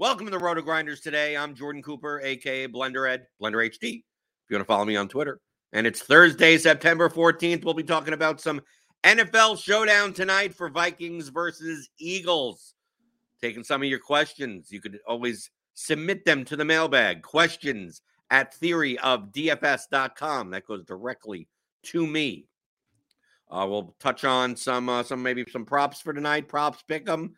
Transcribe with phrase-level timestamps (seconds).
[0.00, 1.36] Welcome to the RotoGrinders today.
[1.36, 3.98] I'm Jordan Cooper, aka Blender Ed, Blender HD.
[3.98, 4.02] If
[4.48, 5.40] you want to follow me on Twitter,
[5.74, 7.66] and it's Thursday, September 14th.
[7.66, 8.62] We'll be talking about some
[9.04, 12.72] NFL showdown tonight for Vikings versus Eagles.
[13.42, 14.72] Taking some of your questions.
[14.72, 17.20] You could always submit them to the mailbag.
[17.20, 18.00] Questions
[18.30, 20.50] at theoryofdfs.com.
[20.50, 21.46] That goes directly
[21.82, 22.46] to me.
[23.50, 26.48] Uh, we'll touch on some, uh, some maybe some props for tonight.
[26.48, 27.32] Props, pick'em.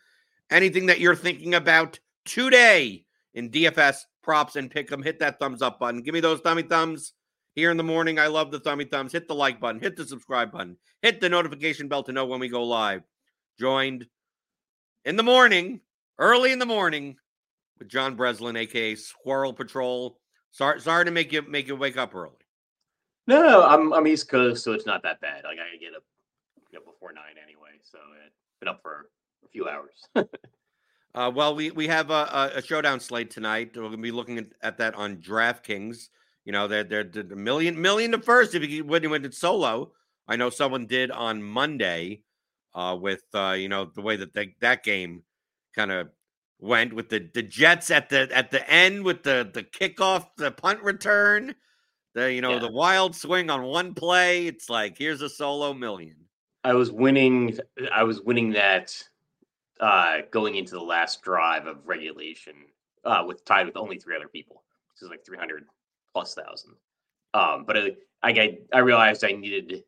[0.49, 5.05] Anything that you're thinking about today in DFS props and pick'em.
[5.05, 6.03] Hit that thumbs up button.
[6.03, 7.12] Give me those thummy thumbs
[7.55, 8.19] here in the morning.
[8.19, 9.12] I love the thummy thumbs.
[9.12, 9.81] Hit the like button.
[9.81, 10.77] Hit the subscribe button.
[11.03, 13.03] Hit the notification bell to know when we go live.
[13.59, 14.06] Joined
[15.05, 15.81] in the morning,
[16.19, 17.16] early in the morning,
[17.78, 20.15] with John Breslin, aka SquirrelPatrol.
[20.53, 22.37] Sorry, sorry to make you make you wake up early.
[23.27, 25.44] No, no, I'm I'm East Coast, so it's not that bad.
[25.44, 26.04] Like I get up,
[26.71, 29.09] get up before nine anyway, so it's been up for
[29.44, 30.06] a few hours.
[31.15, 33.73] Uh, well, we we have a, a showdown slate tonight.
[33.77, 36.09] We're gonna be looking at, at that on DraftKings.
[36.45, 39.27] You know, they're they're, they're a million million to first if you when you went
[39.27, 39.93] it solo.
[40.27, 42.22] I know someone did on Monday
[42.75, 45.22] uh, with uh, you know the way that they, that game
[45.75, 46.09] kind of
[46.59, 50.51] went with the the Jets at the at the end with the the kickoff, the
[50.51, 51.55] punt return,
[52.15, 52.59] the you know Yeah.
[52.61, 54.47] the wild swing on one play.
[54.47, 56.17] It's like here's a solo million.
[56.65, 57.59] I was winning.
[57.93, 58.97] I was winning that
[59.82, 62.54] uh, going into the last drive of regulation
[63.04, 64.62] uh, with tied with only three other people.
[64.95, 65.65] This is like three hundred
[66.15, 66.74] plus thousand.
[67.34, 67.91] Um, but I,
[68.22, 69.83] I I realized I needed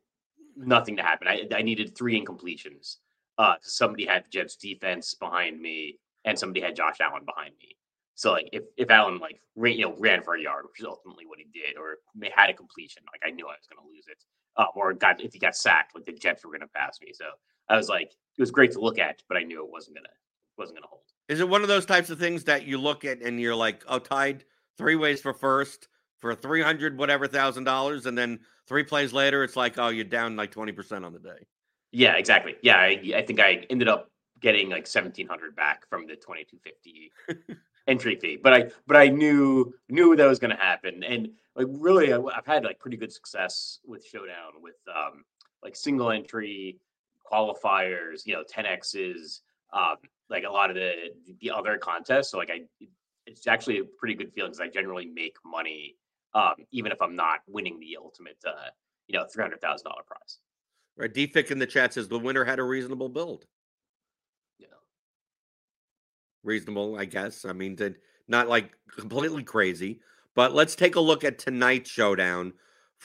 [0.57, 1.27] nothing to happen.
[1.27, 2.97] I, I needed three incompletions.
[3.37, 7.75] Uh, somebody had Jets defense behind me, and somebody had Josh Allen behind me.
[8.15, 10.85] So like if if Allen like ran, you know ran for a yard, which is
[10.85, 11.99] ultimately what he did, or
[12.33, 14.17] had a completion, like I knew I was going to lose it.
[14.57, 17.11] Um, or got if he got sacked, like the Jets were going to pass me.
[17.13, 17.25] So
[17.69, 20.09] I was like, it was great to look at, but I knew it wasn't gonna
[20.57, 21.01] wasn't gonna hold.
[21.27, 23.83] Is it one of those types of things that you look at and you're like,
[23.87, 24.45] oh, tied
[24.77, 25.87] three ways for first
[26.17, 30.05] for three hundred whatever thousand dollars, and then three plays later, it's like, oh, you're
[30.05, 31.45] down like twenty percent on the day.
[31.91, 32.55] Yeah, exactly.
[32.61, 34.11] Yeah, I, I think I ended up
[34.41, 37.11] getting like seventeen hundred back from the twenty two fifty
[37.87, 38.37] entry fee.
[38.41, 42.19] But I but I knew knew that was going to happen, and like really, I,
[42.33, 45.23] have had like pretty good success with Showdown with um
[45.63, 46.79] like single entry
[47.31, 49.41] qualifiers, you know, 10x's,
[49.73, 49.95] um,
[50.29, 50.91] like a lot of the
[51.41, 52.31] the other contests.
[52.31, 52.61] So like I,
[53.25, 55.95] it's actually a pretty good feeling because I generally make money,
[56.33, 58.69] um, even if I'm not winning the ultimate, uh,
[59.07, 60.39] you know, three hundred thousand dollar prize.
[60.97, 63.45] Right, DFIC in the chat says the winner had a reasonable build.
[64.59, 64.67] Yeah,
[66.43, 67.45] reasonable, I guess.
[67.45, 69.99] I mean, did not like completely crazy,
[70.35, 72.53] but let's take a look at tonight's showdown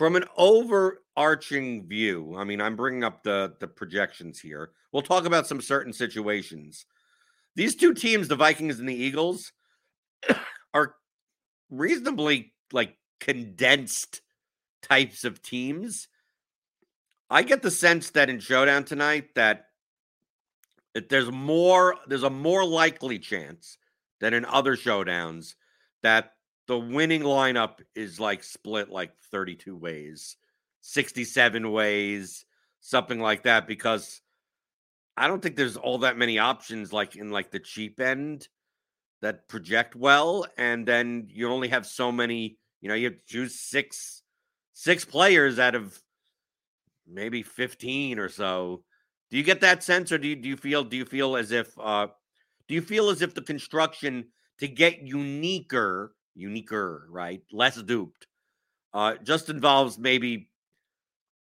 [0.01, 2.35] from an overarching view.
[2.35, 4.71] I mean, I'm bringing up the the projections here.
[4.93, 6.87] We'll talk about some certain situations.
[7.55, 9.53] These two teams, the Vikings and the Eagles,
[10.75, 10.95] are
[11.69, 14.23] reasonably like condensed
[14.81, 16.09] types of teams.
[17.29, 19.67] I get the sense that in showdown tonight that
[21.11, 23.77] there's more there's a more likely chance
[24.19, 25.57] than in other showdowns
[26.03, 26.33] that
[26.71, 30.37] the winning lineup is like split like 32 ways,
[30.83, 32.45] 67 ways,
[32.79, 34.21] something like that because
[35.17, 38.47] I don't think there's all that many options like in like the cheap end
[39.21, 44.23] that project well and then you only have so many, you know, you choose six
[44.73, 46.01] six players out of
[47.05, 48.85] maybe 15 or so.
[49.33, 51.51] Do you get that sense or do you, do you feel do you feel as
[51.51, 52.07] if uh
[52.69, 54.27] do you feel as if the construction
[54.59, 57.43] to get uniquer uniquer, right?
[57.53, 58.27] Less duped.
[58.93, 60.49] Uh just involves maybe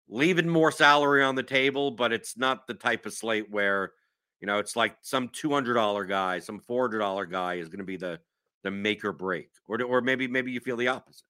[0.07, 3.93] leaving more salary on the table, but it's not the type of slate where
[4.41, 7.69] you know it's like some two hundred dollar guy, some four hundred dollar guy is
[7.69, 8.19] going to be the
[8.63, 11.25] the make or break, or or maybe maybe you feel the opposite.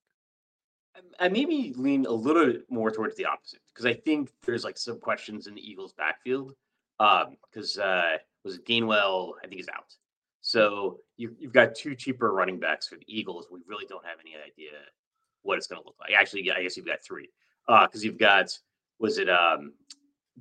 [1.19, 4.77] I maybe lean a little bit more towards the opposite because I think there's like
[4.77, 6.53] some questions in the Eagles' backfield.
[6.99, 9.93] Um, because uh, was Gainwell, I think, is out.
[10.41, 13.47] So you, you've got two cheaper running backs for the Eagles.
[13.51, 14.71] We really don't have any idea
[15.43, 16.11] what it's going to look like.
[16.17, 17.29] Actually, I guess you've got three
[17.67, 18.49] because uh, you've got
[18.99, 19.73] was it um,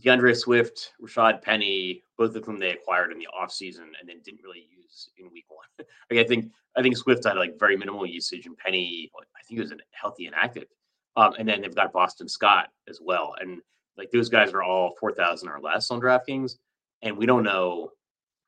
[0.03, 4.43] D'Andre Swift, Rashad Penny, both of whom they acquired in the offseason and then didn't
[4.43, 5.87] really use in week one.
[6.11, 9.59] like I think I think Swift had like very minimal usage and Penny, I think
[9.59, 10.67] he was a healthy and active.
[11.17, 13.35] Um, and then they've got Boston Scott as well.
[13.41, 13.61] And
[13.97, 16.57] like those guys are all 4,000 or less on DraftKings.
[17.03, 17.91] And we don't know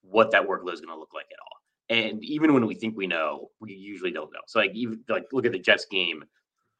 [0.02, 1.60] what that workload is going to look like at all.
[1.88, 4.40] And even when we think we know, we usually don't know.
[4.46, 6.24] So like even like look at the Jets game,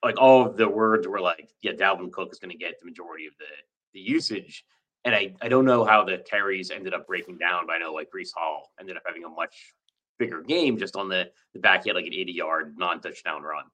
[0.05, 2.87] like all of the words were like, yeah, Dalvin Cook is going to get the
[2.87, 3.46] majority of the
[3.93, 4.64] the usage.
[5.05, 7.93] And I, I don't know how the carries ended up breaking down, but I know
[7.93, 9.75] like Breece Hall ended up having a much
[10.19, 11.82] bigger game just on the the back.
[11.82, 13.64] He had like an 80 yard non touchdown run.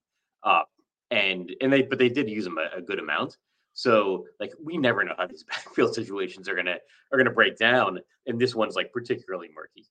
[0.42, 0.62] Uh,
[1.10, 3.36] and and they but they did use him a, a, good amount.
[3.76, 6.78] So like we never know how these backfield situations are gonna
[7.12, 9.86] are gonna break down, and this one's like particularly murky.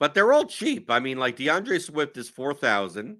[0.00, 0.90] But they're all cheap.
[0.90, 3.18] I mean, like D'Andre Swift is four thousand,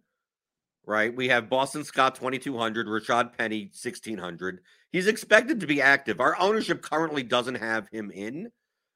[0.86, 1.14] right?
[1.14, 4.60] We have Boston Scott twenty two hundred, Rashad Penny sixteen hundred.
[4.90, 6.18] He's expected to be active.
[6.18, 8.50] Our ownership currently doesn't have him in.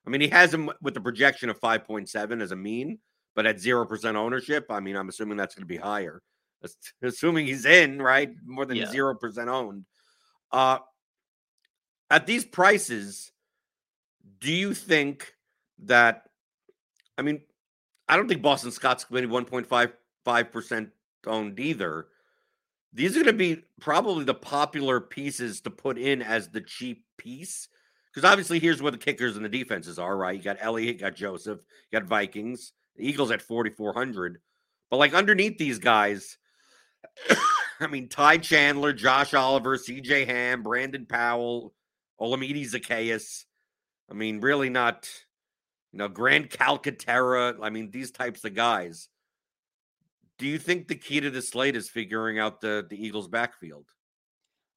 [0.07, 2.99] I mean, he has him with a projection of five point seven as a mean,
[3.37, 6.23] but at zero percent ownership, I mean, I'm assuming that's going to be higher
[7.03, 8.31] assuming he's in, right?
[8.45, 9.19] More than zero yeah.
[9.21, 9.85] percent owned.
[10.51, 10.79] Uh,
[12.11, 13.33] at these prices,
[14.41, 15.35] do you think
[15.85, 16.25] that?
[17.17, 17.41] I mean,
[18.09, 19.93] I don't think Boston Scott's going to be one point five
[20.25, 20.91] five percent
[21.27, 22.07] owned either.
[22.93, 27.05] These are going to be probably the popular pieces to put in as the cheap
[27.19, 27.69] piece.
[28.13, 30.37] Because obviously, here's where the kickers and the defenses are, right?
[30.37, 34.41] You got Elliott, you got Joseph, you got Vikings, the Eagles at 4,400.
[34.91, 36.39] But like underneath these guys,
[37.81, 41.75] I mean, Ty Chandler, Josh Oliver, CJ Ham, Brandon Powell,
[42.21, 43.45] Olamide Zaccheaus.
[44.11, 45.09] I mean, really not,
[45.93, 47.57] you know, Grant Calcaterra.
[47.63, 49.09] I mean, these types of guys.
[50.39, 53.87] Do you think the key to the slate is figuring out the the Eagles' backfield?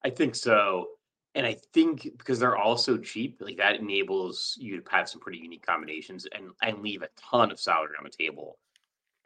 [0.04, 0.86] I think so.
[1.34, 5.20] And I think because they're all so cheap, like that enables you to have some
[5.20, 8.58] pretty unique combinations and, and leave a ton of salary on the table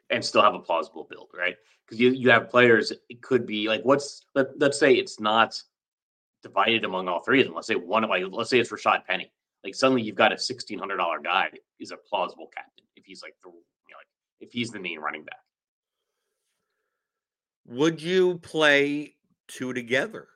[0.09, 1.55] and still have a plausible build, right?
[1.85, 2.91] Because you you have players.
[3.09, 5.61] It could be like what's let, let's say it's not
[6.43, 7.55] divided among all three of them.
[7.55, 9.31] Let's say one of like let's say it's Rashad Penny.
[9.63, 11.49] Like suddenly you've got a sixteen hundred dollar guy
[11.79, 14.07] is a plausible captain if he's like the you know like
[14.39, 15.39] if he's the main running back.
[17.67, 19.15] Would you play
[19.47, 20.27] two together?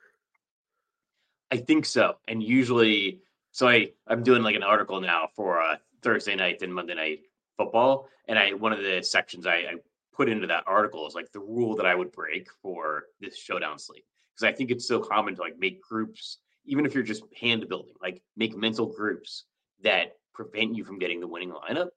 [1.50, 2.16] I think so.
[2.28, 6.74] And usually, so I I'm doing like an article now for uh, Thursday night and
[6.74, 7.20] Monday night
[7.56, 8.08] football.
[8.28, 9.74] And I one of the sections I, I
[10.14, 13.78] put into that article is like the rule that I would break for this showdown
[13.78, 14.04] slate.
[14.34, 17.68] Because I think it's so common to like make groups, even if you're just hand
[17.68, 19.44] building, like make mental groups
[19.82, 21.88] that prevent you from getting the winning lineup.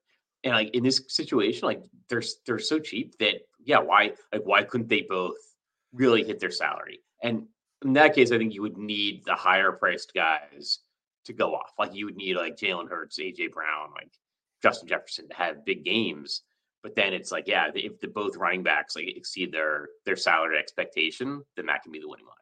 [0.43, 4.63] And like in this situation, like they're they're so cheap that yeah, why like why
[4.63, 5.37] couldn't they both
[5.93, 6.99] really hit their salary?
[7.23, 7.47] And
[7.83, 10.79] in that case, I think you would need the higher priced guys
[11.25, 11.73] to go off.
[11.77, 14.11] Like you would need like Jalen Hurts, AJ Brown, like
[14.65, 16.41] Justin Jefferson to have big games.
[16.81, 20.57] But then it's like, yeah, if the both running backs like exceed their their salary
[20.57, 22.35] expectation, then that can be the winning line.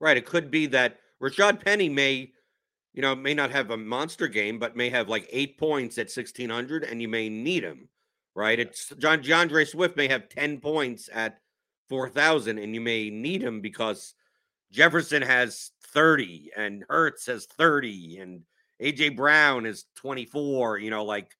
[0.00, 0.16] Right.
[0.16, 2.30] It could be that Rashad Penny may,
[2.92, 6.12] you know, may not have a monster game, but may have like eight points at
[6.12, 7.88] sixteen hundred, and you may need him.
[8.36, 8.60] Right.
[8.60, 11.40] It's John D'Andre Swift may have ten points at
[11.88, 14.14] four thousand, and you may need him because
[14.70, 18.42] Jefferson has thirty, and Hurts has thirty, and
[18.80, 20.78] AJ Brown is twenty four.
[20.78, 21.32] You know, like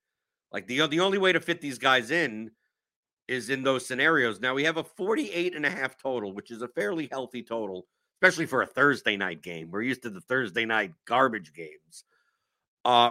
[0.52, 2.50] like the the only way to fit these guys in
[3.26, 4.40] is in those scenarios.
[4.40, 7.86] Now we have a 48 and a half total, which is a fairly healthy total,
[8.16, 9.70] especially for a Thursday night game.
[9.70, 12.04] We're used to the Thursday night garbage games.
[12.84, 13.10] Uh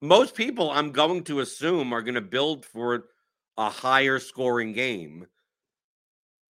[0.00, 3.04] most people I'm going to assume are going to build for
[3.58, 5.26] a higher scoring game.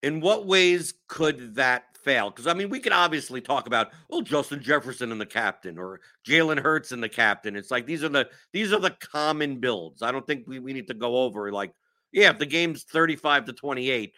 [0.02, 2.30] In what ways could that fail?
[2.30, 6.00] Because I mean, we could obviously talk about well, Justin Jefferson and the captain, or
[6.26, 7.56] Jalen Hurts and the captain.
[7.56, 10.02] It's like these are the these are the common builds.
[10.02, 11.72] I don't think we, we need to go over like,
[12.12, 14.14] yeah, if the game's 35 to 28,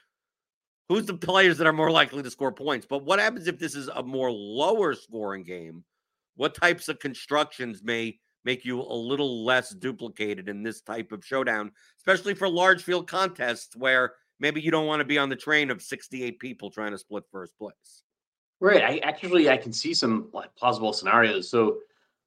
[0.88, 2.86] who's the players that are more likely to score points?
[2.88, 5.84] But what happens if this is a more lower scoring game?
[6.36, 11.24] What types of constructions may make you a little less duplicated in this type of
[11.24, 15.36] showdown, especially for large field contests where maybe you don't want to be on the
[15.36, 18.02] train of 68 people trying to split first place.
[18.60, 18.82] Right.
[18.82, 21.50] I actually I can see some like plausible scenarios.
[21.50, 21.78] So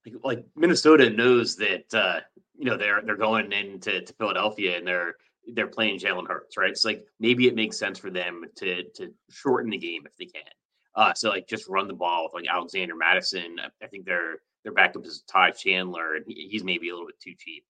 [0.05, 2.19] like, like Minnesota knows that uh,
[2.57, 5.15] you know they're they're going into to Philadelphia and they're
[5.53, 6.77] they're playing Jalen Hurts, right?
[6.77, 10.25] So like maybe it makes sense for them to to shorten the game if they
[10.25, 10.43] can.
[10.95, 13.57] Uh, so like just run the ball with like Alexander Mattison.
[13.81, 17.33] I think their their backup is Ty Chandler, and he's maybe a little bit too
[17.37, 17.63] cheap.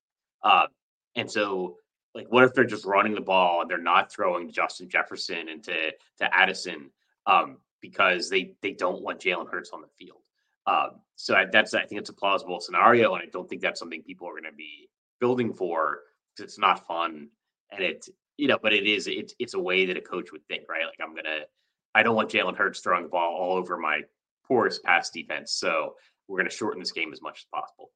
[0.43, 0.67] Uh,
[1.15, 1.77] and so
[2.15, 5.73] like what if they're just running the ball and they're not throwing Justin Jefferson into
[6.19, 6.89] to Addison
[7.25, 10.21] um, because they they don't want Jalen Hurts on the field.
[10.65, 13.79] Um, so I, that's I think it's a plausible scenario, and I don't think that's
[13.79, 14.89] something people are going to be
[15.19, 15.99] building for
[16.35, 17.29] because it's not fun
[17.71, 20.45] and it you know, but it is it's it's a way that a coach would
[20.47, 20.85] think, right?
[20.85, 21.41] Like I'm gonna
[21.93, 24.01] I don't want Jalen Hurts throwing the ball all over my
[24.47, 25.95] porous pass defense, so
[26.27, 27.91] we're gonna shorten this game as much as possible.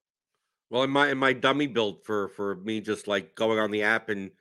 [0.74, 3.84] Well, in my in my dummy build for for me, just like going on the
[3.84, 4.32] app and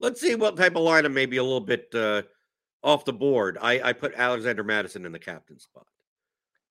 [0.00, 2.22] let's see what type of lineup maybe a little bit uh,
[2.82, 3.56] off the board.
[3.62, 5.86] I I put Alexander Mattison in the captain spot.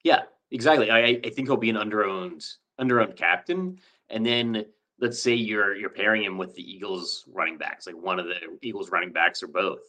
[0.04, 0.92] Yeah, exactly.
[0.92, 2.46] I I think he'll be an underowned
[2.78, 3.80] underowned captain,
[4.10, 4.66] and then
[5.00, 8.36] let's say you're you're pairing him with the Eagles running backs, like one of the
[8.62, 9.80] Eagles running backs or both.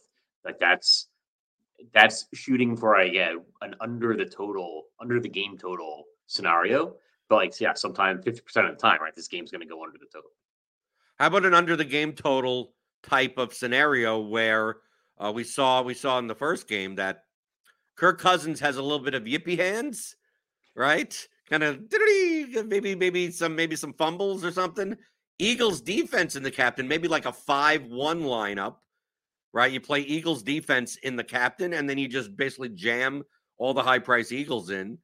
[0.45, 1.09] Like that's
[1.93, 6.95] that's shooting for a yeah an under the total under the game total scenario
[7.29, 8.37] like, yeah, sometime 50%
[8.69, 9.15] of the time, right?
[9.15, 10.31] This game's going to go under the total.
[11.17, 14.77] How about an under the game total type of scenario where
[15.17, 17.23] uh, we saw we saw in the first game that
[17.95, 20.15] Kirk Cousins has a little bit of yippy hands,
[20.75, 21.27] right?
[21.49, 21.81] Kind of
[22.67, 24.95] maybe maybe some maybe some fumbles or something.
[25.39, 28.77] Eagles defense in the captain, maybe like a five-one lineup,
[29.53, 29.71] right?
[29.71, 33.23] You play Eagles defense in the captain, and then you just basically jam
[33.57, 34.97] all the high price Eagles in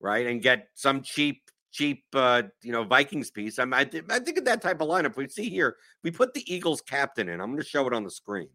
[0.00, 0.26] right?
[0.26, 3.58] And get some cheap, cheap, uh, you know, Vikings piece.
[3.58, 5.16] I'm, I, th- I think of that type of lineup.
[5.16, 7.40] We see here, we put the Eagles captain in.
[7.40, 8.48] I'm going to show it on the screen,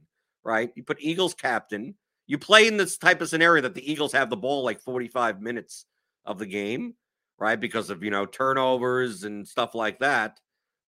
[0.44, 0.72] right?
[0.76, 1.96] You put Eagles captain.
[2.28, 5.42] You play in this type of scenario that the Eagles have the ball like 45
[5.42, 5.86] minutes
[6.26, 6.96] of the game,
[7.38, 7.60] right?
[7.60, 10.40] Because of, you know, turnovers and stuff like that.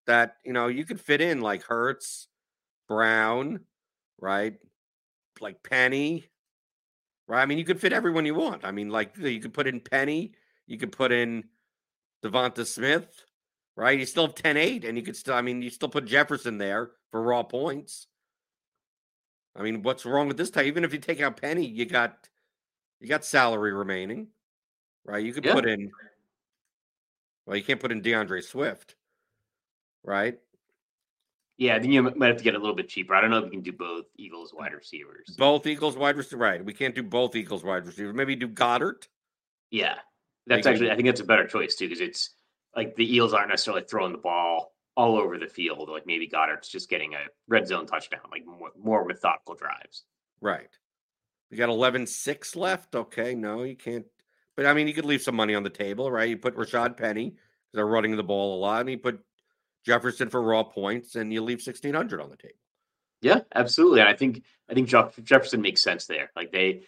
[0.05, 2.27] That, you know, you could fit in like Hurts,
[2.87, 3.61] Brown,
[4.19, 4.55] right?
[5.39, 6.25] Like Penny,
[7.27, 7.41] right?
[7.41, 8.65] I mean, you could fit everyone you want.
[8.65, 10.33] I mean, like you could put in Penny,
[10.67, 11.45] you could put in
[12.23, 13.23] DeVonta Smith,
[13.75, 13.97] right?
[13.97, 16.57] You still have 10 8, and you could still, I mean, you still put Jefferson
[16.57, 18.07] there for raw points.
[19.55, 20.65] I mean, what's wrong with this time?
[20.65, 22.29] Even if you take out Penny, you got
[22.99, 24.27] you got salary remaining,
[25.05, 25.23] right?
[25.23, 25.53] You could yeah.
[25.53, 25.91] put in
[27.45, 28.95] well, you can't put in D'Andre Swift,
[30.03, 30.39] right?
[31.57, 33.13] Yeah, then you might have to get a little bit cheaper.
[33.13, 35.35] I don't know if you can do both Eagles wide receivers.
[35.37, 36.65] Both Eagles wide receiver, right?
[36.65, 38.15] We can't do both Eagles wide receivers.
[38.15, 39.07] Maybe do Goedert.
[39.69, 39.95] Yeah,
[40.47, 42.31] that's actually I think that's a better choice too because it's
[42.75, 45.89] like the Eels aren't necessarily throwing the ball all over the field.
[45.89, 50.03] Like maybe Goedert's just getting a red zone touchdown, like more, more methodical drives.
[50.41, 50.69] Right.
[51.49, 52.95] We got 11-6 left.
[52.95, 54.05] Okay, no, you can't.
[54.55, 56.29] But I mean, you could leave some money on the table, right?
[56.29, 57.41] You put Rashad Penny because
[57.73, 59.19] they're running the ball a lot, and you put
[59.85, 62.55] Jefferson for raw points, and you leave 1600 on the table.
[63.21, 64.01] Yeah, absolutely.
[64.01, 66.31] And I think I think Jefferson makes sense there.
[66.35, 66.81] Like they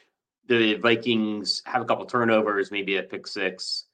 [0.48, 3.86] the Vikings have a couple turnovers, maybe a pick six,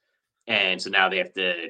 [0.48, 1.70] and so now they have to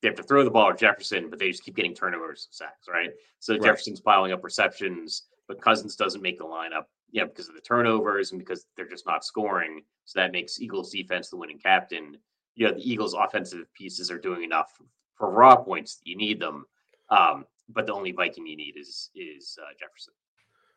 [0.00, 2.54] they have to throw the ball at Jefferson, but they just keep getting turnovers and
[2.54, 3.10] sacks, right?
[3.40, 3.62] So Right.
[3.62, 8.30] Jefferson's piling up receptions, but Cousins doesn't make the lineup, yeah, because of the turnovers
[8.30, 9.82] and because they're just not scoring.
[10.04, 12.16] So that makes Eagles defense the winning captain.
[12.54, 14.78] You know, the Eagles offensive pieces are doing enough
[15.16, 16.64] for raw points that you need them.
[17.10, 20.14] Um, but the only Viking you need is is uh, Jefferson.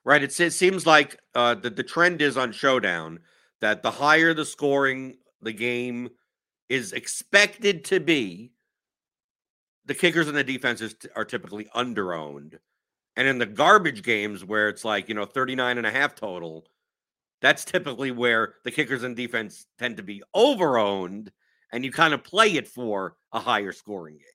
[0.03, 0.24] Right.
[0.24, 3.20] It, it seems like uh, the, the trend is on Showdown
[3.62, 6.10] that the higher the scoring the game
[6.70, 8.51] is expected to be,
[9.86, 12.58] the kickers and the defenses are typically underowned.
[13.15, 16.65] And in the garbage games where it's like, you know, 39 and a half total,
[17.41, 21.30] that's typically where the kickers and defense tend to be overowned
[21.74, 24.25] and you kind of play it for a higher scoring game.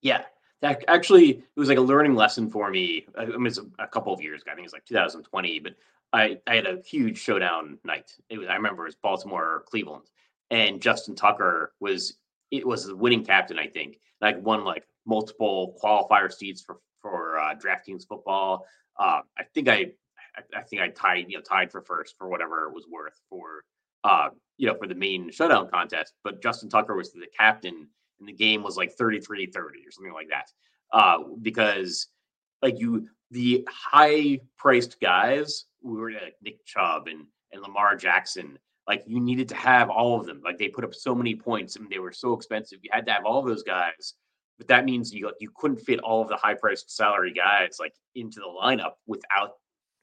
[0.00, 0.22] Yeah,
[0.60, 3.06] that actually it was like a learning lesson for me.
[3.16, 4.52] Uh, I mean, it's a, a couple of years ago.
[4.52, 5.74] I think it's like 2020, but
[6.12, 8.12] I I had a huge showdown night.
[8.28, 10.04] It was I remember it was Baltimore or Cleveland,
[10.50, 12.18] and Justin Tucker was
[12.50, 13.58] it was the winning captain.
[13.58, 18.66] I think like won like multiple qualifier seats for for uh, DraftKings football.
[18.98, 22.28] Uh, I think I I- I think I tied you know tied for first for
[22.28, 23.64] whatever it was worth for
[24.04, 26.14] uh you know for the main showdown contest.
[26.24, 27.86] But Justin Tucker was the captain
[28.18, 30.46] and the game was like 33 30 or something like that
[30.92, 32.08] uh because
[32.62, 38.58] like you the high priced guys we were like nick chubb and and lamar jackson
[38.86, 40.40] like you needed to have all of them.
[40.44, 42.80] Like they put up so many points and they were so expensive.
[42.82, 44.14] You had to have all of those guys.
[44.58, 47.94] But that means you you couldn't fit all of the high priced salary guys like
[48.14, 49.52] into the lineup without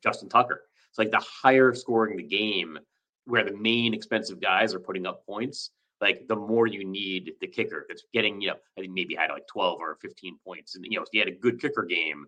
[0.03, 0.63] justin tucker.
[0.89, 2.79] It's like the higher scoring the game
[3.25, 7.47] where the main expensive guys are putting up points like the more you need the
[7.47, 10.75] kicker that's getting, you know, I think maybe had like 12 or 15 points.
[10.75, 12.25] And, you know, he had a good kicker game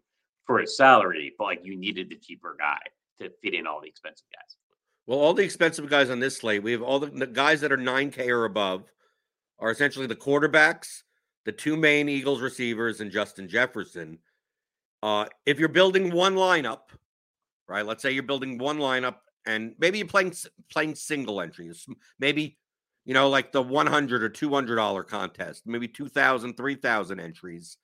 [0.52, 2.80] for his salary, but like you needed the cheaper guy
[3.22, 4.58] to fit in all the expensive guys.
[5.08, 7.72] Well, all the expensive guys on this slate, we have all the, the guys that
[7.72, 8.92] are 9K or above
[9.60, 11.04] are essentially the quarterbacks,
[11.46, 14.18] the two main Eagles receivers, and Justin Jefferson.
[15.02, 16.90] Uh, if you're building one lineup,
[17.70, 17.86] right?
[17.86, 19.16] Let's say you're building one lineup,
[19.46, 20.34] and maybe you're playing
[20.70, 21.88] playing single entries,
[22.20, 22.58] maybe
[23.06, 27.78] you know like the 100 or 200 dollar contest, maybe 2,000, 3,000 entries.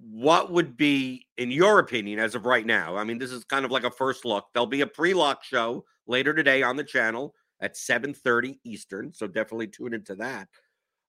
[0.00, 2.96] What would be, in your opinion, as of right now?
[2.96, 4.46] I mean, this is kind of like a first look.
[4.52, 9.68] There'll be a pre-lock show later today on the channel at 7:30 Eastern, so definitely
[9.68, 10.48] tune into that.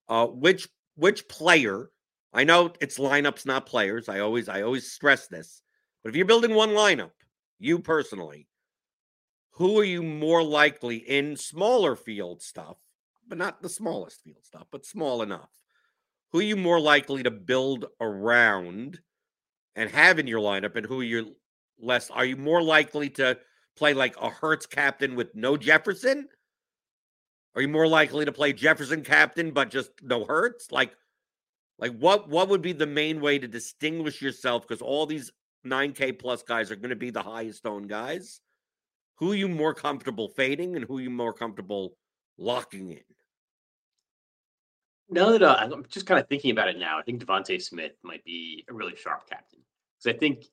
[0.08, 1.90] Uh, which which player?
[2.32, 4.08] I know it's lineups, not players.
[4.08, 5.62] I always I always stress this.
[6.02, 7.12] But if you're building one lineup,
[7.58, 8.48] you personally,
[9.50, 12.76] who are you more likely in smaller field stuff,
[13.26, 15.50] but not the smallest field stuff, but small enough?
[16.32, 19.00] Who are you more likely to build around
[19.74, 21.26] and have in your lineup, and who you're
[21.78, 22.10] less?
[22.10, 23.38] Are you more likely to
[23.76, 26.28] play like a Hurts captain with no Jefferson?
[27.54, 30.70] Are you more likely to play Jefferson captain but just no Hurts?
[30.72, 30.92] Like,
[31.78, 34.66] like what what would be the main way to distinguish yourself?
[34.66, 35.30] Because all these
[35.66, 38.40] 9K plus guys are going to be the highest owned guys.
[39.18, 41.96] Who are you more comfortable fading and who are you more comfortable
[42.38, 43.00] locking in?
[45.08, 47.92] Now that uh, I'm just kind of thinking about it now, I think DeVonta Smith
[48.02, 49.60] might be a really sharp captain
[49.98, 50.46] because I think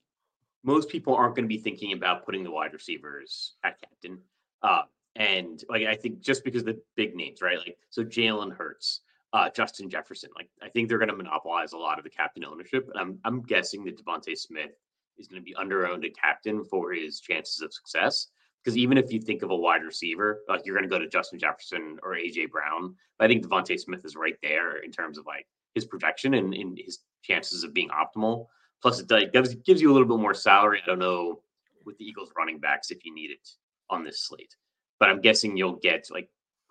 [0.63, 4.19] most people aren't going to be thinking about putting the wide receivers at captain.
[4.61, 4.83] Uh,
[5.15, 7.57] and like I think just because the big names, right?
[7.57, 9.01] Like so Jalen Hurts,
[9.33, 12.45] uh, Justin Jefferson, like I think they're going to monopolize a lot of the captain
[12.45, 12.89] ownership.
[12.91, 14.71] And I'm I'm guessing that DeVonta Smith
[15.17, 18.27] is going to be underowned at captain for his chances of success.
[18.63, 21.10] Because even if you think of a wide receiver, like you're going to go to
[21.10, 25.26] Justin Jefferson or AJ Brown, I think DeVonta Smith is right there in terms of
[25.26, 25.45] like
[25.76, 28.47] his projection and, and his chances of being optimal.
[28.82, 30.82] Plus, it gives gives you a little bit more salary.
[30.84, 31.41] I don't know
[31.86, 33.49] with the Eagles running backs if you need it
[33.89, 34.56] on this slate,
[34.99, 36.30] but I'm guessing you'll get like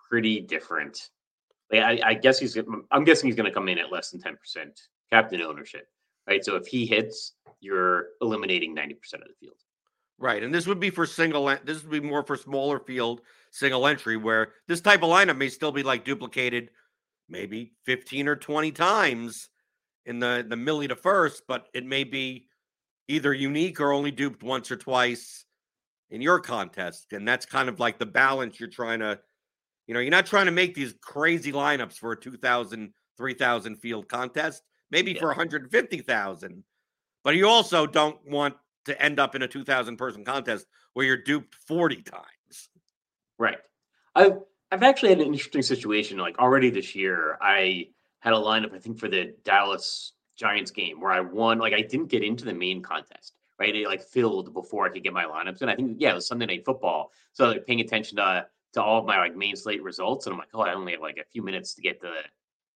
[0.09, 1.09] pretty different.
[1.71, 2.57] Like I, I guess he's.
[2.91, 4.79] I'm guessing he's going to come in at less than ten percent
[5.11, 5.87] captain ownership,
[6.27, 6.43] right?
[6.43, 9.57] So if he hits, you're eliminating ninety percent of the field.
[10.19, 10.43] Right.
[10.43, 13.21] And this would be for single, this would be more for smaller field
[13.51, 16.69] single entry where this type of lineup may still be like duplicated
[17.29, 19.49] maybe 15 or 20 times
[20.05, 22.47] in the, the milli to first, but it may be
[23.07, 25.45] either unique or only duped once or twice
[26.11, 27.13] in your contest.
[27.13, 29.19] And that's kind of like the balance you're trying to,
[29.87, 34.07] you know, you're not trying to make these crazy lineups for a 2,000, 3,000 field
[34.09, 35.21] contest, maybe Yeah.
[35.21, 36.63] for 150,000.
[37.23, 41.17] But you also don't want to end up in a 2,000 person contest where you're
[41.17, 42.69] duped 40 times.
[43.37, 43.57] Right.
[44.15, 44.39] I've
[44.71, 46.17] I've actually had an interesting situation.
[46.17, 47.89] Like already this year, I
[48.21, 51.59] had a lineup, I think, for the Dallas Giants game where I won.
[51.59, 53.75] Like I didn't get into the main contest, right?
[53.75, 55.61] It like filled before I could get my lineups.
[55.61, 57.11] And I think, yeah, it was Sunday night football.
[57.33, 60.25] So like paying attention to to all of my like main slate results.
[60.25, 62.13] And I'm like, oh, I only have like a few minutes to get the,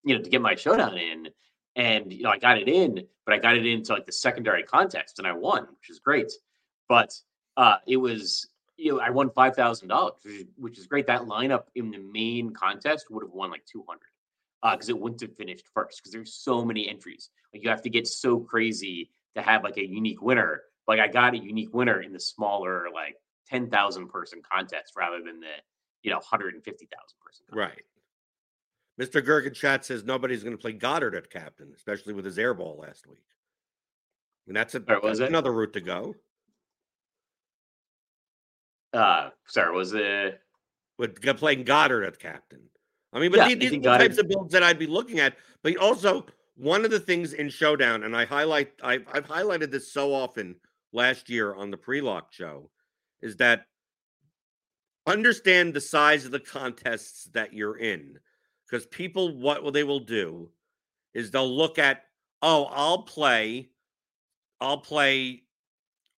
[0.03, 1.29] you know, to get my showdown in.
[1.77, 4.63] And you know I got it in, but I got it into like the secondary
[4.63, 6.31] contest, and I won, which is great.
[6.89, 7.13] But
[7.55, 10.15] uh, it was you know I won five thousand dollars,
[10.57, 11.07] which is great.
[11.07, 14.09] That lineup in the main contest would have won like two hundred
[14.63, 17.29] because uh, it wouldn't have finished first because there's so many entries.
[17.53, 20.63] Like you have to get so crazy to have like a unique winner.
[20.87, 23.15] Like I got a unique winner in the smaller like
[23.47, 25.55] ten thousand person contest rather than the
[26.01, 27.45] you know hundred and fifty thousand person.
[27.51, 27.77] Contest.
[27.77, 27.83] Right.
[28.99, 29.21] Mr.
[29.21, 33.07] Gergen chat says nobody's going to play Goedert at captain, especially with his airball last
[33.07, 33.23] week.
[34.47, 36.15] And that's, a, that's another route to go.
[38.93, 40.39] Uh, sorry, was it
[40.97, 42.61] with playing Goedert at captain?
[43.13, 45.35] I mean, but yeah, these, these the types of builds that I'd be looking at.
[45.61, 49.91] But also, one of the things in Showdown, and I highlight, I've, I've highlighted this
[49.91, 50.55] so often
[50.91, 52.69] last year on the pre-lock show,
[53.21, 53.65] is that
[55.05, 58.19] understand the size of the contests that you're in
[58.69, 60.49] because people what they will do
[61.13, 62.03] is they'll look at
[62.41, 63.69] oh i'll play
[64.61, 65.43] i'll play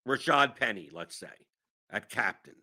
[0.06, 1.28] rashad penny let's say
[1.90, 2.54] at captain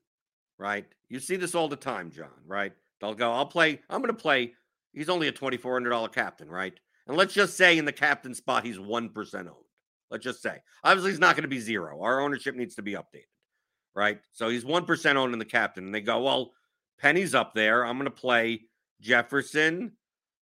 [0.59, 0.85] right?
[1.09, 2.73] You see this all the time john right?
[2.99, 4.53] They'll go i'll play i'm going to play
[4.93, 6.73] he's only a $2400 captain right?
[7.07, 9.55] And let's just say in the captain spot he's 1% owned.
[10.11, 10.57] Let's just say.
[10.83, 12.01] Obviously he's not going to be zero.
[12.01, 13.25] Our ownership needs to be updated
[13.95, 14.19] right?
[14.31, 16.51] So he's 1% owned in the captain and they go well
[16.99, 17.85] penny's up there.
[17.85, 18.61] I'm going to play
[19.01, 19.93] Jefferson,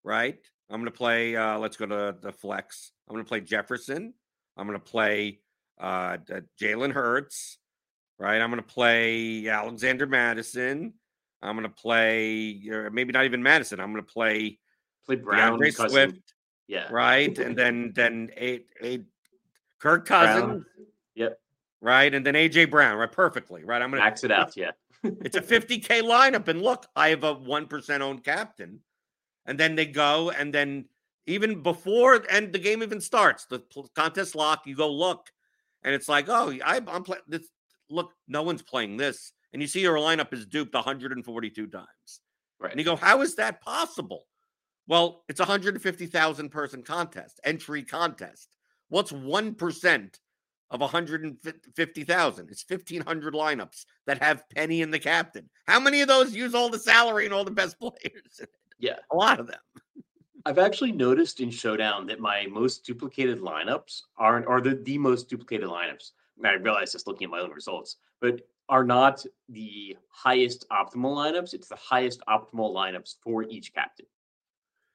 [0.05, 0.39] right?
[0.71, 1.37] I'm going to play.
[1.37, 2.93] Uh, let's go to the flex.
[3.09, 4.15] I'm going to play Jefferson.
[4.57, 5.41] I'm going to play
[5.81, 6.19] uh,
[6.61, 7.59] Jalen Hurts,
[8.19, 8.41] right?
[8.41, 10.95] I'm going to play Alexander Mattison.
[11.43, 13.81] I'm going to play uh, maybe not even Mattison.
[13.81, 14.59] I'm going to play
[15.05, 16.35] play Brown, D'Andre Swift,
[16.69, 19.01] yeah, right, and then then a a
[19.81, 20.67] Kirk Cousins, Brown.
[21.17, 21.41] yep,
[21.81, 23.83] right, and then AJ Brown, right, perfectly, right.
[23.83, 24.71] I'm going to max it out, yeah
[25.03, 26.49] it's a 50K lineup.
[26.49, 28.81] And look, I have a 1% owned captain.
[29.47, 30.87] And then they go, and then
[31.27, 33.63] even before and the game even starts, the
[33.95, 35.31] contest lock, you go look,
[35.85, 37.49] and it's like, oh, I, am playing this.
[37.91, 39.33] Look, no one's playing this.
[39.53, 41.87] And you see your lineup is duped 142 times.
[42.59, 42.71] Right.
[42.71, 44.27] And you go, how is that possible?
[44.87, 48.49] Well, it's a 150,000 person contest, entry contest.
[48.89, 50.15] What's 1%
[50.73, 52.51] of 150,000.
[52.51, 55.49] It's 1,500 lineups that have Penny in the captain.
[55.67, 58.41] How many of those use all the salary and all the best players?
[58.79, 59.61] Yeah, a lot of them.
[60.45, 65.29] I've actually noticed in Showdown that my most duplicated lineups aren't, are the, the most
[65.29, 66.13] duplicated lineups.
[66.45, 71.55] I realize this looking at my own results, but are not the highest optimal lineups.
[71.55, 74.07] It's the highest optimal lineups for each captain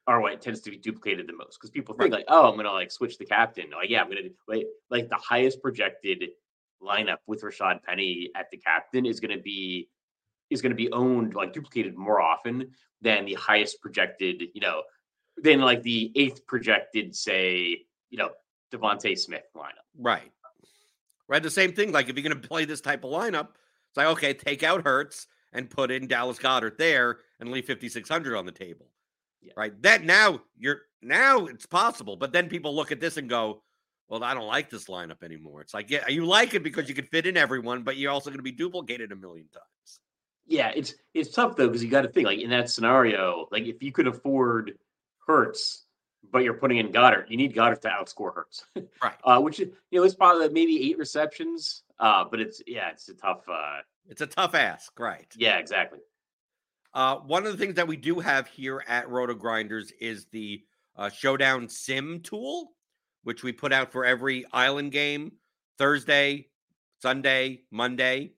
[0.08, 2.20] or what tends to be duplicated the most because people think right.
[2.20, 3.66] like, oh, I'm gonna like switch the captain.
[3.70, 6.30] Like, yeah, I'm gonna like like the highest projected
[6.82, 9.90] lineup with Rashad Penny at the captain is gonna be
[10.48, 12.70] is gonna be owned like duplicated more often
[13.02, 14.82] than the highest projected, you know,
[15.36, 18.30] than like the eighth projected, say, you know,
[18.72, 19.84] DeVonta Smith lineup.
[19.98, 20.32] Right.
[21.28, 21.42] Right.
[21.42, 21.92] The same thing.
[21.92, 23.48] Like if you're gonna play this type of lineup,
[23.90, 28.34] it's like okay, take out Hurts and put in Dallas Goedert there and leave 5600
[28.34, 28.86] on the table
[29.42, 29.52] yeah.
[29.56, 29.82] Right.
[29.82, 33.62] That now you're now it's possible, but then people look at this and go,
[34.08, 35.60] well, I don't like this lineup anymore.
[35.60, 38.30] It's like, yeah, you like it because you can fit in everyone, but you're also
[38.30, 40.00] going to be duplicated a million times.
[40.46, 43.64] Yeah, it's it's tough though because you got to think like in that scenario, like
[43.64, 44.78] if you could afford
[45.26, 45.84] Hurts,
[46.32, 48.64] but you're putting in Goedert, you need Goedert to outscore Hurts,
[49.02, 49.14] right?
[49.24, 53.14] Uh, which you know it's probably maybe eight receptions, uh, but it's yeah, it's a
[53.14, 53.42] tough.
[53.46, 55.30] Uh, it's a tough ask, right?
[55.36, 55.98] Yeah, exactly.
[56.98, 60.64] Uh, one of the things that we do have here at RotoGrinders is the
[60.96, 62.72] uh, Showdown Sim tool,
[63.22, 65.30] which we put out for every island game
[65.78, 66.48] Thursday,
[67.00, 68.32] Sunday, Monday.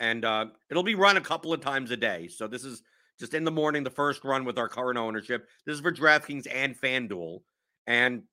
[0.00, 2.26] And uh, it'll be run a couple of times a day.
[2.26, 2.82] So this is
[3.20, 5.46] just in the morning, the first run with our current ownership.
[5.64, 7.42] This is for DraftKings and FanDuel.
[7.86, 8.24] And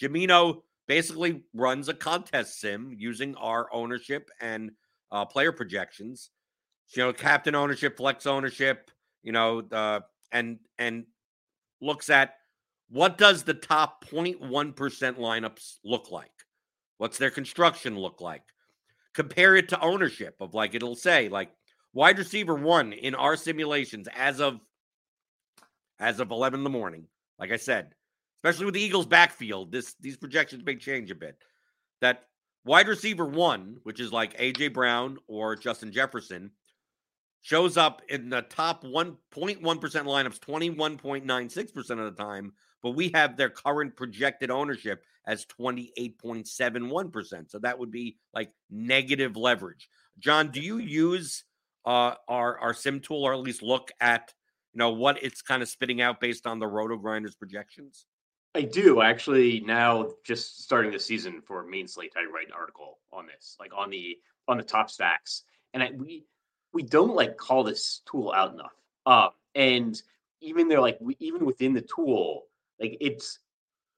[0.00, 4.70] Jamino basically runs a contest sim using our ownership and
[5.10, 6.30] uh, player projections
[6.94, 8.90] you know, captain ownership, flex ownership,
[9.22, 11.04] you know, uh, and and
[11.80, 12.34] looks at
[12.88, 14.74] what does the top 0.1%
[15.16, 16.30] lineups look like?
[16.98, 18.42] What's their construction look like?
[19.14, 21.50] Compare it to ownership of like it'll say like
[21.92, 24.60] wide receiver one in our simulations as of
[25.98, 27.06] as of 11 in the morning.
[27.38, 27.94] Like I said,
[28.38, 31.36] especially with the Eagles backfield, this these projections may change a bit.
[32.00, 32.24] That
[32.64, 36.50] wide receiver one, which is like AJ Brown or Justin Jefferson,
[37.42, 42.52] shows up in the top 1.1% lineups 21.96% of the time,
[42.82, 47.50] but we have their current projected ownership as 28.71%.
[47.50, 49.88] So that would be like negative leverage.
[50.18, 51.44] John, do you use
[51.84, 54.32] uh, our our sim tool or at least look at
[54.72, 58.06] you know what it's kind of spitting out based on the RotoGrinders projections?
[58.54, 62.12] I do actually now just starting the season for main slate.
[62.16, 65.90] I write an article on this, like on the on the top stacks, and I,
[65.96, 66.24] we
[66.72, 68.72] we don't like call this tool out enough.
[69.06, 70.00] Uh, and
[70.40, 72.44] even they're like even within the tool,
[72.80, 73.38] like it's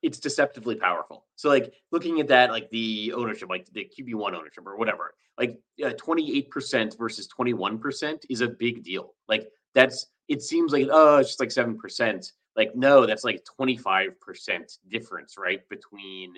[0.02, 1.24] it's deceptively powerful.
[1.36, 5.14] So like looking at that, like the ownership, like the QB one ownership or whatever,
[5.38, 5.58] like
[5.96, 9.14] twenty eight percent versus twenty one percent is a big deal.
[9.28, 12.32] Like that's it seems like oh it's just like seven percent.
[12.56, 15.66] Like no, that's like twenty five percent difference, right?
[15.68, 16.34] Between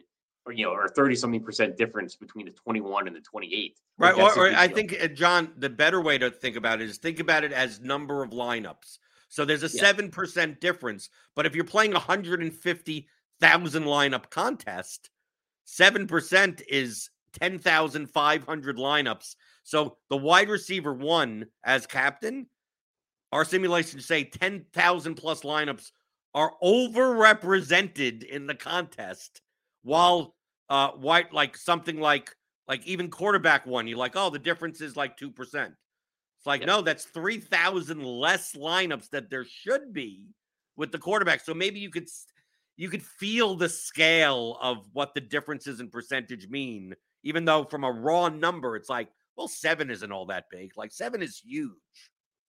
[0.46, 3.52] or you know, or thirty something percent difference between the twenty one and the twenty
[3.52, 3.78] eight.
[3.98, 4.14] Right.
[4.14, 7.20] Or, or I think uh, John, the better way to think about it is think
[7.20, 8.98] about it as number of lineups.
[9.28, 10.11] So there's a seven yeah.
[10.12, 11.11] percent difference.
[11.35, 13.09] But if you're playing a 150
[13.40, 15.11] thousand lineup contest,
[15.64, 19.35] seven percent is ten thousand five hundred lineups.
[19.64, 22.46] So the wide receiver one as captain,
[23.32, 25.90] our simulations say ten thousand plus lineups
[26.35, 29.40] are overrepresented in the contest,
[29.82, 30.36] while
[30.68, 32.35] uh white like something like
[32.68, 35.72] like even quarterback one, you're like, oh, the difference is like two percent.
[36.38, 40.24] It's like, no, that's three thousand less lineups that there should be
[40.76, 41.40] with the quarterback.
[41.40, 42.09] So maybe you could
[42.76, 47.85] you could feel the scale of what the differences in percentage mean, even though from
[47.85, 50.72] a raw number, it's like, well, seven isn't all that big.
[50.76, 51.72] Like seven is huge.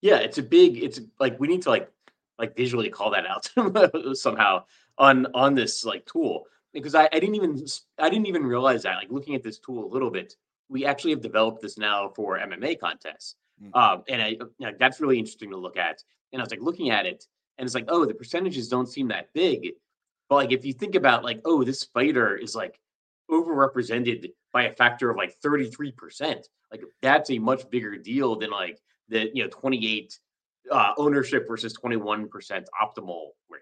[0.01, 0.83] Yeah, it's a big.
[0.83, 1.91] It's like we need to like
[2.39, 3.49] like visually call that out
[4.17, 4.63] somehow
[4.97, 6.45] on on this like tool
[6.81, 7.65] because I, I didn't even
[7.99, 10.35] I didn't even realize that like looking at this tool a little bit
[10.69, 13.77] we actually have developed this now for MMA contests mm-hmm.
[13.77, 16.61] um, and I you know, that's really interesting to look at and I was like
[16.61, 17.25] looking at it
[17.57, 19.73] and it's like oh the percentages don't seem that big
[20.29, 22.79] but like if you think about like, oh, this fighter is like
[23.31, 28.79] overrepresented by a factor of like 33%, like that's a much bigger deal than like
[29.09, 30.19] the you know 28
[30.71, 32.27] uh, ownership versus 21%
[32.81, 33.61] optimal rate.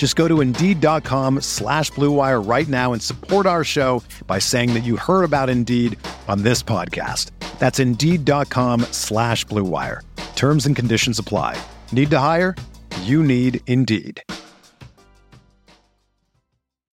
[0.00, 4.80] Just go to Indeed.com slash BlueWire right now and support our show by saying that
[4.82, 7.32] you heard about Indeed on this podcast.
[7.58, 10.00] That's Indeed.com slash BlueWire.
[10.36, 11.62] Terms and conditions apply.
[11.92, 12.56] Need to hire?
[13.02, 14.22] You need Indeed.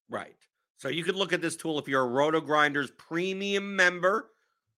[0.10, 0.36] Right.
[0.76, 4.32] So you could look at this tool if you're a RotoGrinders premium member,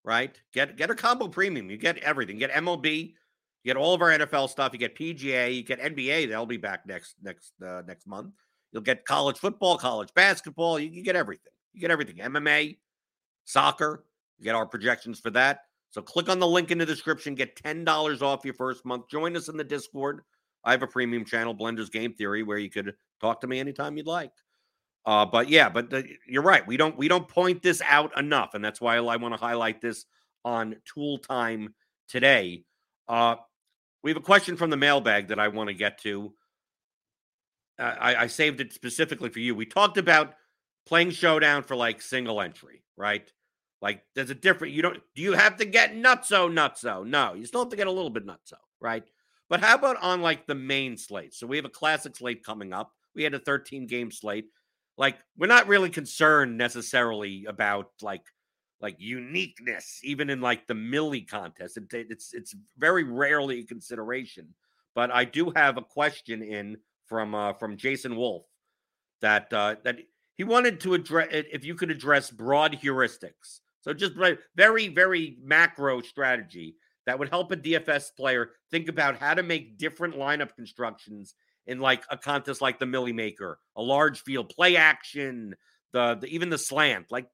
[0.04, 0.40] right?
[0.54, 1.72] Get get a combo premium.
[1.72, 2.38] You get everything.
[2.38, 3.16] Get MLB,
[3.64, 4.72] you get all of our NFL stuff.
[4.74, 6.30] You get PGA, you get NBA.
[6.30, 8.34] They'll be back next next uh, next month.
[8.72, 10.80] You'll get college football, college basketball.
[10.80, 11.52] You, you get everything.
[11.74, 12.18] You get everything.
[12.18, 12.78] MMA,
[13.46, 14.06] soccer.
[14.38, 15.62] You get our projections for that.
[15.92, 17.36] So click on the link in the description.
[17.36, 19.10] Get ten dollars off your first month.
[19.10, 20.22] Join us in the Discord.
[20.64, 23.98] I have a premium channel, Blenders Game Theory, where you could talk to me anytime
[23.98, 24.32] you'd like.
[25.06, 26.66] Uh, but yeah, but the, you're right.
[26.68, 29.82] We don't we don't point this out enough, and that's why I want to highlight
[29.82, 30.06] this
[30.46, 31.74] on Tool Time
[32.08, 32.64] today.
[33.08, 33.38] Uh,
[34.04, 36.34] we have a question from the mailbag that I want to get to.
[37.78, 39.56] Uh, I, I saved it specifically for you.
[39.56, 40.34] We talked about
[40.86, 43.30] playing showdown for like single entry, right?
[43.82, 44.74] Like there's a different.
[44.74, 45.00] You don't.
[45.16, 47.06] Do you have to get nutso nutso?
[47.06, 49.04] No, you still have to get a little bit nutso, right?
[49.50, 51.34] But how about on like the main slate?
[51.34, 52.92] So we have a classic slate coming up.
[53.16, 54.46] We had a 13 game slate
[55.00, 58.22] like we're not really concerned necessarily about like
[58.82, 64.48] like uniqueness even in like the millie contest it, it's it's very rarely a consideration
[64.96, 68.46] but i do have a question in from uh from jason wolf
[69.22, 69.98] that uh that
[70.40, 73.60] he wanted to address if you could address broad heuristics.
[73.82, 74.14] So just
[74.56, 79.78] very very macro strategy that would help a dfs player think about how to make
[79.78, 81.36] different lineup constructions
[81.68, 85.56] in like a contest like the Milly Maker, a large field play action,
[85.92, 87.28] the, the even the slant, like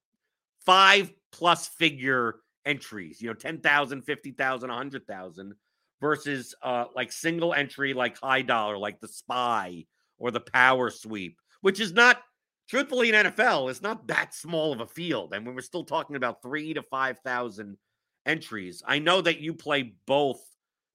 [0.66, 5.54] five plus figure entries, you know, 10,000, 50,000, 100,000
[6.02, 9.86] versus uh like single entry like high dollar like the spy
[10.18, 12.22] or the power sweep, which is not
[12.70, 15.34] truthfully in NFL, it's not that small of a field.
[15.34, 17.78] And when we're still talking about 3 to 5,000
[18.26, 18.84] entries.
[18.86, 20.42] I know that you play both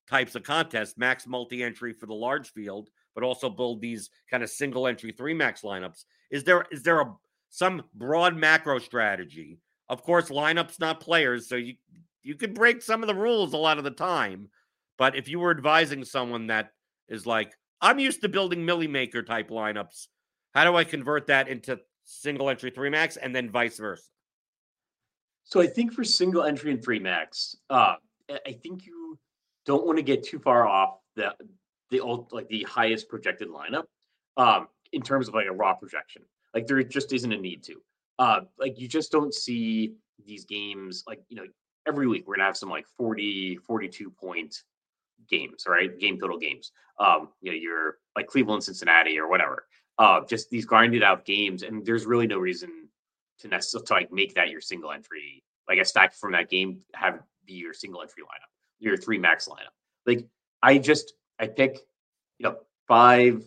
[0.08, 4.50] types of contests, max multi-entry for the large field, but also build these kind of
[4.50, 6.04] single entry three max lineups.
[6.30, 7.14] Is there is there a
[7.50, 9.58] some broad macro strategy?
[9.88, 11.74] Of course, lineups not players, so you
[12.22, 14.48] you could break some of the rules a lot of the time.
[14.98, 16.72] But if you were advising someone that
[17.08, 20.08] is like, I'm used to building Milly Maker type lineups,
[20.54, 24.02] how do I convert that into single entry three max and then vice versa?
[25.44, 27.94] So I think for single entry and three max, uh,
[28.28, 29.18] I think you
[29.64, 31.34] don't want to get too far off the
[31.90, 33.84] the old like the highest projected lineup
[34.36, 36.22] um, in terms of like a raw projection.
[36.54, 37.76] Like there just isn't a need to.
[38.18, 39.94] Uh, like you just don't see
[40.26, 41.46] these games like you know
[41.86, 44.54] every week we're gonna have some like 40 42 point
[45.28, 45.98] games right?
[45.98, 46.72] Game total games.
[46.98, 49.64] Um you know you're like cleveland cincinnati or whatever.
[49.98, 52.88] Uh just these grinded out games and there's really no reason
[53.38, 56.80] to necessarily to like make that your single entry like a stack from that game
[56.94, 59.74] have be your single entry lineup your three max lineup.
[60.06, 60.26] Like
[60.62, 61.78] i just i pick
[62.38, 62.56] you know
[62.88, 63.42] five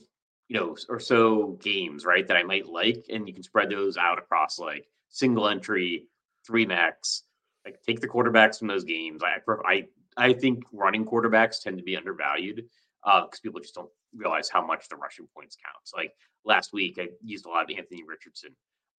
[0.47, 3.97] you know or so games right that i might like and you can spread those
[3.97, 6.05] out across like single entry
[6.45, 7.23] three max
[7.65, 9.21] like take the quarterbacks from those games.
[9.23, 9.85] I I
[10.17, 12.65] I think running quarterbacks tend to be undervalued
[13.03, 15.77] because uh, people just don't realize how much the rushing points count.
[15.83, 16.13] So like
[16.45, 18.51] last week, I used a lot of Anthony Richardson,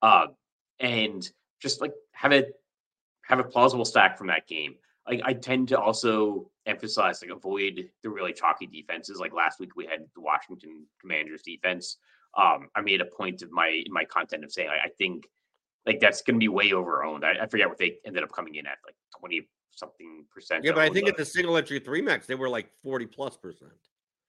[0.03, 0.27] uh,
[0.81, 1.29] and
[1.61, 2.53] just like have it
[3.27, 4.77] have a plausible stack from that game.
[5.09, 9.19] Like I tend to also emphasize like avoid the really chalky defenses.
[9.19, 11.99] Like last week, we had the Washington Commanders defense.
[12.37, 15.25] Um, I made a point of my in my content of saying I, I think
[15.87, 17.25] like that's going to be way over owned.
[17.25, 20.65] I, I, forget what they ended up coming in at, like twenty something percent.
[20.65, 23.37] Yeah, but I think at the single entry three max they were like forty plus
[23.37, 23.73] percent.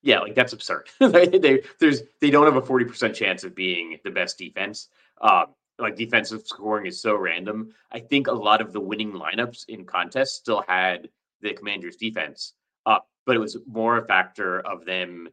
[0.02, 0.90] Yeah, like that's absurd.
[1.00, 4.90] they there's they don't have a forty percent chance of being the best defense.
[5.22, 5.46] Uh,
[5.80, 7.72] like defensive scoring is so random.
[7.92, 11.10] I think a lot of the winning lineups in contests still had
[11.42, 12.54] the Commanders defense
[12.86, 15.28] up, but it was more a factor of them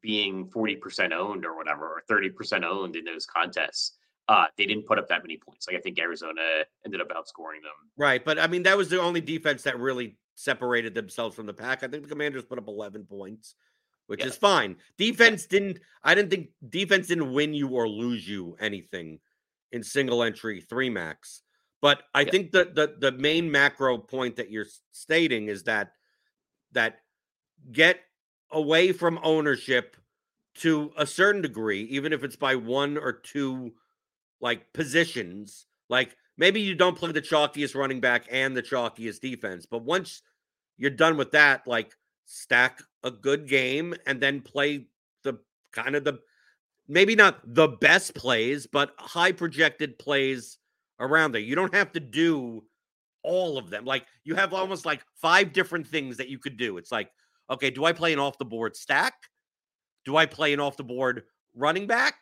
[0.00, 4.98] being 40% owned or whatever, or 30% owned in those contests uh, they didn't put
[4.98, 5.66] up that many points.
[5.66, 7.72] Like I think Arizona ended up outscoring them.
[7.96, 11.52] Right, but I mean that was the only defense that really separated themselves from the
[11.52, 11.82] pack.
[11.82, 13.54] I think the Commanders put up 11 points,
[14.06, 14.26] which yeah.
[14.26, 14.76] is fine.
[14.96, 15.58] Defense yeah.
[15.58, 15.80] didn't.
[16.02, 19.20] I didn't think defense didn't win you or lose you anything
[19.74, 21.42] in single entry three max.
[21.82, 22.30] But I yeah.
[22.30, 25.92] think the, the the main macro point that you're stating is that
[26.72, 27.00] that
[27.72, 28.00] get
[28.50, 29.96] away from ownership
[30.56, 33.74] to a certain degree, even if it's by one or two
[34.40, 35.66] like positions.
[35.90, 40.22] Like maybe you don't play the chalkiest running back and the chalkiest defense, but once
[40.78, 41.94] you're done with that, like
[42.26, 44.86] stack a good game and then play
[45.24, 45.38] the
[45.72, 46.20] kind of the
[46.88, 50.58] maybe not the best plays, but high projected plays
[51.00, 51.40] around there.
[51.40, 52.64] You don't have to do
[53.22, 53.84] all of them.
[53.84, 56.78] Like you have almost like five different things that you could do.
[56.78, 57.10] It's like,
[57.50, 59.14] okay, do I play an off the board stack?
[60.04, 61.22] Do I play an off the board
[61.54, 62.16] running back?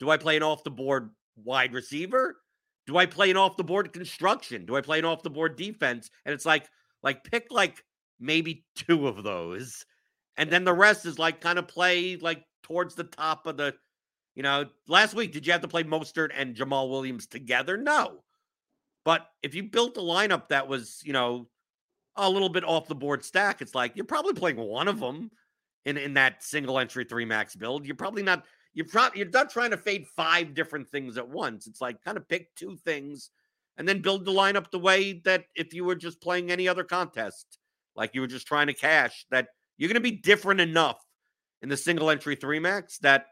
[0.00, 2.36] Do I play an off the board wide receiver?
[2.86, 4.64] Do I play an off the board construction?
[4.64, 6.08] Do I play an off the board defense?
[6.24, 6.66] And it's like,
[7.02, 7.84] like pick like
[8.18, 9.84] maybe two of those,
[10.36, 13.74] and then the rest is like kind of play like towards the top of the.
[14.38, 17.76] You know, last week did you have to play Mostert and Jamaal Williams together?
[17.76, 18.22] No,
[19.04, 21.48] but if you built a lineup that was, you know,
[22.14, 25.32] a little bit off the board stack, it's like you're probably playing one of them
[25.86, 27.84] in in that single entry three max build.
[27.84, 31.66] You're probably not you're probably you're not trying to fade five different things at once.
[31.66, 33.30] It's like kind of pick two things
[33.76, 36.84] and then build the lineup the way that if you were just playing any other
[36.84, 37.58] contest,
[37.96, 39.48] like you were just trying to cash, that
[39.78, 41.04] you're going to be different enough
[41.60, 43.26] in the single entry three max that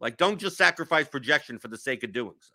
[0.00, 2.54] like don't just sacrifice projection for the sake of doing so.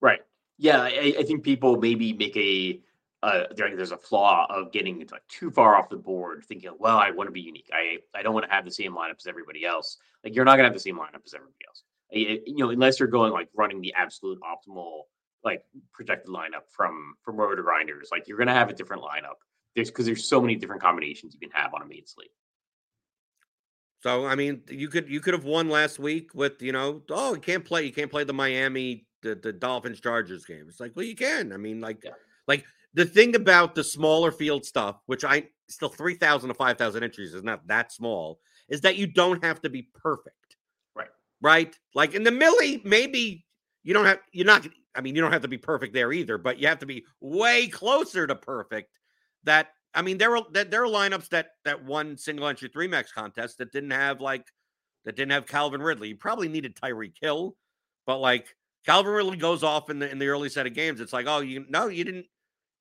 [0.00, 0.20] Right.
[0.58, 2.80] Yeah, I, I think people maybe make a
[3.22, 7.10] uh, there's a flaw of getting like too far off the board, thinking, well, I
[7.10, 7.68] want to be unique.
[7.72, 9.98] I I don't want to have the same lineup as everybody else.
[10.24, 11.82] Like you're not gonna have the same lineup as everybody else.
[12.10, 15.02] you know, unless you're going like running the absolute optimal
[15.44, 18.10] like projected lineup from from rotogrinders.
[18.10, 19.36] Like you're gonna have a different lineup.
[19.74, 22.30] There's because there's so many different combinations you can have on a main slate.
[24.00, 27.34] So I mean, you could you could have won last week with you know, oh,
[27.34, 30.64] you can't play, you can't play the Miami the, the Dolphins Chargers game.
[30.68, 31.52] It's like, well, you can.
[31.52, 32.12] I mean, like, yeah.
[32.46, 37.34] like the thing about the smaller field stuff, which I still 3,000 to 5,000 entries
[37.34, 40.56] is not that small, is that you don't have to be perfect.
[40.94, 41.08] Right.
[41.40, 41.76] Right.
[41.94, 43.44] Like in the Milly, maybe
[43.82, 46.38] you don't have, you're not, I mean, you don't have to be perfect there either,
[46.38, 48.90] but you have to be way closer to perfect.
[49.44, 53.12] That, I mean, there are, there are lineups that, that won single entry three max
[53.12, 54.46] contest that didn't have like,
[55.04, 56.08] that didn't have Calvin Ridley.
[56.08, 57.56] You probably needed Tyreek Hill,
[58.06, 58.54] but like
[58.86, 61.00] Calvin Ridley goes off in the, in the early set of games.
[61.00, 62.26] It's like, oh, you, no, you didn't,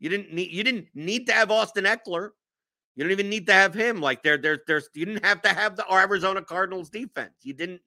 [0.02, 2.30] You didn't need you didn't need to have Austin Ekeler.
[2.96, 4.00] You don't even need to have him.
[4.00, 7.34] Like there, there, there's you didn't have to have the Arizona Cardinals defense.
[7.44, 7.82] You didn't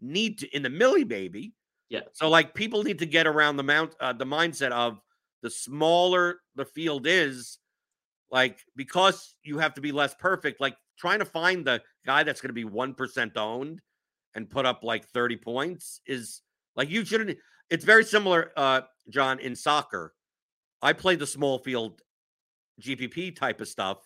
[0.00, 1.52] need to in the Milly baby.
[1.90, 2.00] Yeah.
[2.14, 5.00] So like people need to get around the mount uh, the mindset of
[5.42, 7.58] the smaller the field is,
[8.30, 10.60] like because you have to be less perfect.
[10.60, 13.80] Like trying to find the guy that's going to be one percent owned
[14.34, 16.42] and put up like thirty points is
[16.76, 17.38] like you shouldn't.
[17.68, 20.12] It's very similar, uh, John, in soccer.
[20.82, 22.00] I play the small field
[22.80, 23.98] GPP type of stuff,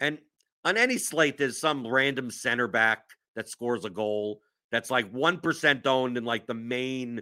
[0.00, 0.18] and
[0.64, 3.04] on any slate, there's some random center back
[3.36, 7.20] that scores a goal that's like 1% owned in like the main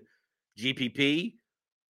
[0.59, 1.35] GPP.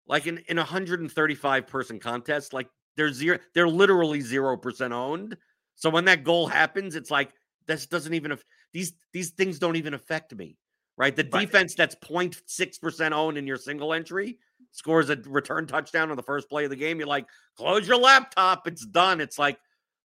[0.06, 5.36] Like in, in a 135 person contest, like they're zero, they're literally 0% owned.
[5.74, 7.32] So when that goal happens, it's like
[7.66, 8.36] this doesn't even
[8.72, 10.56] these these things don't even affect me.
[10.96, 11.16] Right?
[11.16, 11.46] The Right.
[11.46, 14.38] defense that's 0.6% owned in your single entry
[14.72, 16.98] scores a return touchdown on the first play of the game.
[16.98, 17.26] You're like,
[17.56, 19.20] close your laptop, it's done.
[19.20, 19.58] It's like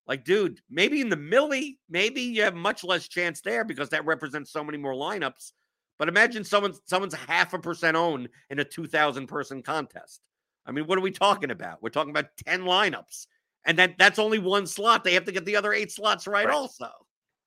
[0.07, 4.05] like, dude, maybe in the milly, maybe you have much less chance there because that
[4.05, 5.51] represents so many more lineups.
[5.99, 10.21] But imagine someone's someone's half a percent owned in a two thousand person contest.
[10.67, 11.81] I mean, what are we talking about?
[11.81, 13.27] We're talking about ten lineups,
[13.65, 15.03] and that that's only one slot.
[15.03, 16.53] They have to get the other eight slots right, Right.
[16.55, 16.89] also.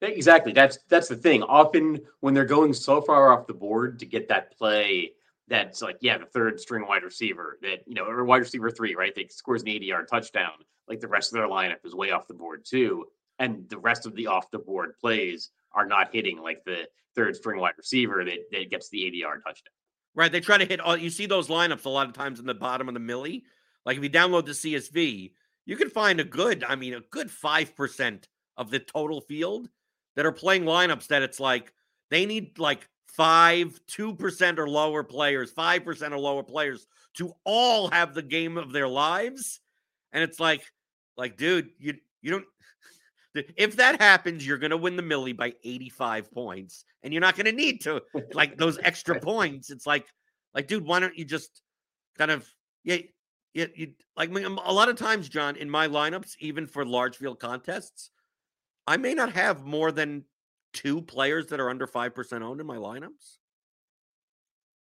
[0.02, 0.52] Exactly.
[0.52, 1.42] That's that's the thing.
[1.42, 5.12] Often when they're going so far off the board to get that play
[5.50, 8.94] that's like, yeah, the third string wide receiver that, you know, or wide receiver three,
[8.94, 9.14] right?
[9.16, 10.52] That scores an 80 yard touchdown.
[10.88, 13.06] Like the rest of their lineup is way off the board too.
[13.40, 17.34] And the rest of the off the board plays are not hitting like the third
[17.34, 19.72] string wide receiver that, that gets the 80 yard touchdown.
[20.14, 20.30] Right.
[20.30, 22.54] They try to hit all you see those lineups a lot of times in the
[22.54, 23.44] bottom of the milly.
[23.86, 25.32] Like if you download the CSV,
[25.66, 28.24] you can find a good, I mean, a good 5%
[28.56, 29.68] of the total field
[30.16, 31.72] that are playing lineups that it's like
[32.10, 38.14] they need like five, 2% or lower players, 5% or lower players to all have
[38.14, 39.60] the game of their lives.
[40.12, 40.62] And it's like,
[41.16, 42.46] like, dude, you you don't
[43.34, 47.52] if that happens, you're gonna win the milly by 85 points, and you're not gonna
[47.52, 48.02] need to
[48.32, 49.70] like those extra points.
[49.70, 50.06] It's like,
[50.54, 51.62] like, dude, why don't you just
[52.18, 52.48] kind of
[52.84, 52.98] yeah,
[53.54, 57.16] yeah, you like um, a lot of times, John, in my lineups, even for large
[57.16, 58.10] field contests,
[58.86, 60.24] I may not have more than
[60.72, 63.38] two players that are under five percent owned in my lineups.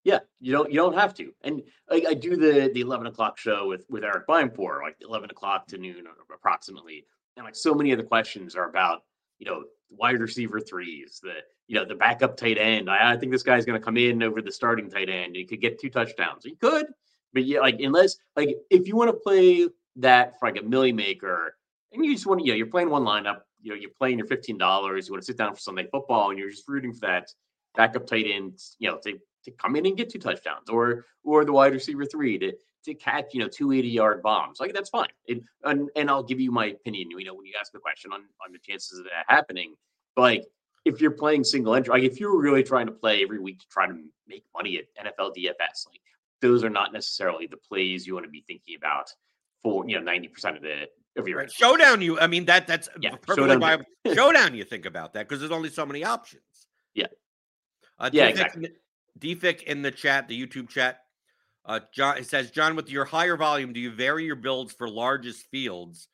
[0.03, 1.31] Yeah, you don't you don't have to.
[1.43, 5.29] And I, I do the the eleven o'clock show with with Eric Beimfohr, like eleven
[5.29, 7.05] o'clock to noon approximately.
[7.39, 9.03] And like so many of the questions are about,
[9.39, 11.35] you know, wide receiver threes, the
[11.67, 12.89] you know, the backup tight end.
[12.89, 15.37] I, I think this guy's gonna come in over the starting tight end.
[15.37, 16.43] He could get two touchdowns.
[16.43, 16.87] He could,
[17.33, 20.91] but yeah, like unless like if you want to play that for like a milly
[20.91, 21.55] maker
[21.93, 24.17] and you just want to, you know, you're playing one lineup, you know, you're playing
[24.17, 26.91] your fifteen dollars, you want to sit down for Sunday football and you're just rooting
[26.91, 27.29] for that
[27.73, 31.45] backup tight end, you know, to to come in and get two touchdowns or or
[31.45, 32.51] the wide receiver three to
[32.85, 36.23] to catch you know two 80 yard bombs like that's fine it, and and i'll
[36.23, 38.99] give you my opinion you know when you ask the question on on the chances
[38.99, 39.75] of that happening
[40.15, 40.45] but like
[40.85, 43.67] if you're playing single entry like if you're really trying to play every week to
[43.69, 43.93] try to
[44.27, 46.01] make money at nfl dfs like
[46.41, 49.13] those are not necessarily the plays you want to be thinking about
[49.61, 51.51] for you know 90% of the of your Right.
[51.51, 52.17] Showdown, you.
[52.17, 53.59] I mean that that's Yeah, perfectly showdown.
[53.59, 53.85] viable.
[54.13, 56.43] Showdown, you think about that because there's only so many options.
[56.93, 57.07] Yeah.
[57.97, 58.69] Uh, Yeah, exactly.
[59.19, 61.01] Defic in the chat, the YouTube chat.
[61.65, 64.89] Uh, John it says, John, with your higher volume, do you vary your builds for
[64.89, 66.07] largest fields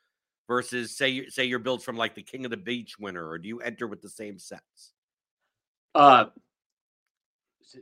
[0.47, 3.47] versus say say your builds from like the King of the Beach winner, or do
[3.47, 4.93] you enter with the same sets?
[5.93, 6.25] Uh,
[7.61, 7.79] so-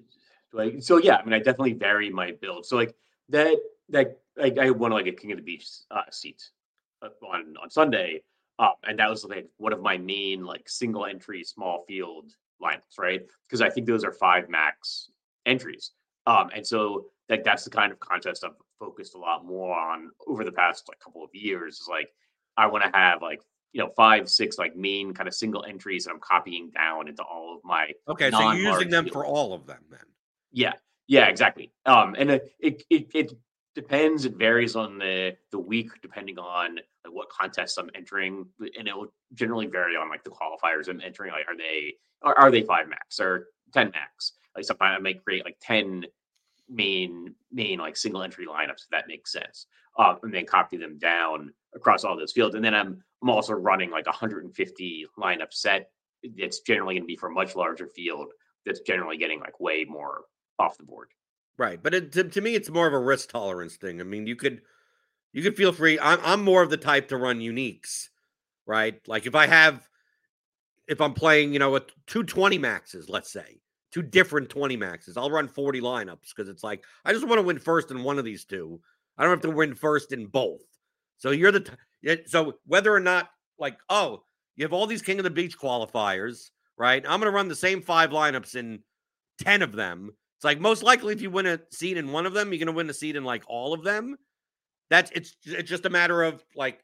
[0.53, 1.16] like so, yeah.
[1.16, 2.66] I mean, I definitely vary my build.
[2.66, 2.95] So like
[3.30, 3.57] that
[3.89, 6.43] that like I won like a King of the Beach uh, seat
[7.01, 8.22] uh, on on Sunday,
[8.59, 12.99] um, and that was like one of my main like single entry small field lineups,
[12.99, 13.26] right?
[13.47, 15.09] Because I think those are five max
[15.45, 15.91] entries.
[16.28, 20.11] Um, and so like that's the kind of contest I've focused a lot more on
[20.28, 21.80] over the past like couple of years.
[21.80, 22.09] Is like
[22.57, 26.05] I want to have like you know five six like main kind of single entries
[26.05, 29.13] that I'm copying down into all of my Okay, so you're using them field.
[29.13, 29.99] for all of them then.
[30.51, 30.74] yeah,
[31.07, 31.71] yeah, exactly.
[31.86, 33.34] Um, and it it it,
[33.76, 34.26] depends.
[34.26, 38.45] It varies on the the week, depending on like, what contests I'm entering,
[38.78, 41.32] and it will generally vary on like the qualifiers I'm entering.
[41.32, 44.34] Like, are they are, are they five max or ten max?
[44.55, 46.05] Like sometimes I may create like ten
[46.74, 49.67] main main like single entry lineups if that makes sense,
[49.97, 52.55] um, and then copy them down across all those fields.
[52.55, 55.89] And then I'm I'm also running like 150 lineup set.
[56.38, 58.28] that's generally going to be for a much larger field.
[58.65, 60.21] That's generally getting like way more
[60.59, 61.09] off the board.
[61.57, 64.01] Right, but it, to, to me, it's more of a risk tolerance thing.
[64.01, 64.61] I mean, you could
[65.32, 65.99] you could feel free.
[65.99, 68.09] I'm I'm more of the type to run uniques,
[68.65, 68.99] right?
[69.07, 69.88] Like if I have
[70.88, 73.59] if I'm playing, you know, with two 20 maxes, let's say
[73.94, 77.44] two different 20 maxes, I'll run 40 lineups because it's like I just want to
[77.44, 78.82] win first in one of these two.
[79.18, 80.64] I don't have to win first in both.
[81.18, 83.30] So you're the t- so whether or not
[83.60, 84.24] like oh
[84.56, 87.04] you have all these King of the Beach qualifiers, right?
[87.06, 88.80] I'm going to run the same five lineups in
[89.39, 90.12] ten of them.
[90.38, 92.68] It's like most likely if you win a seed in one of them, you're going
[92.68, 94.18] to win a seed in like all of them.
[94.89, 96.84] That's it's it's just a matter of like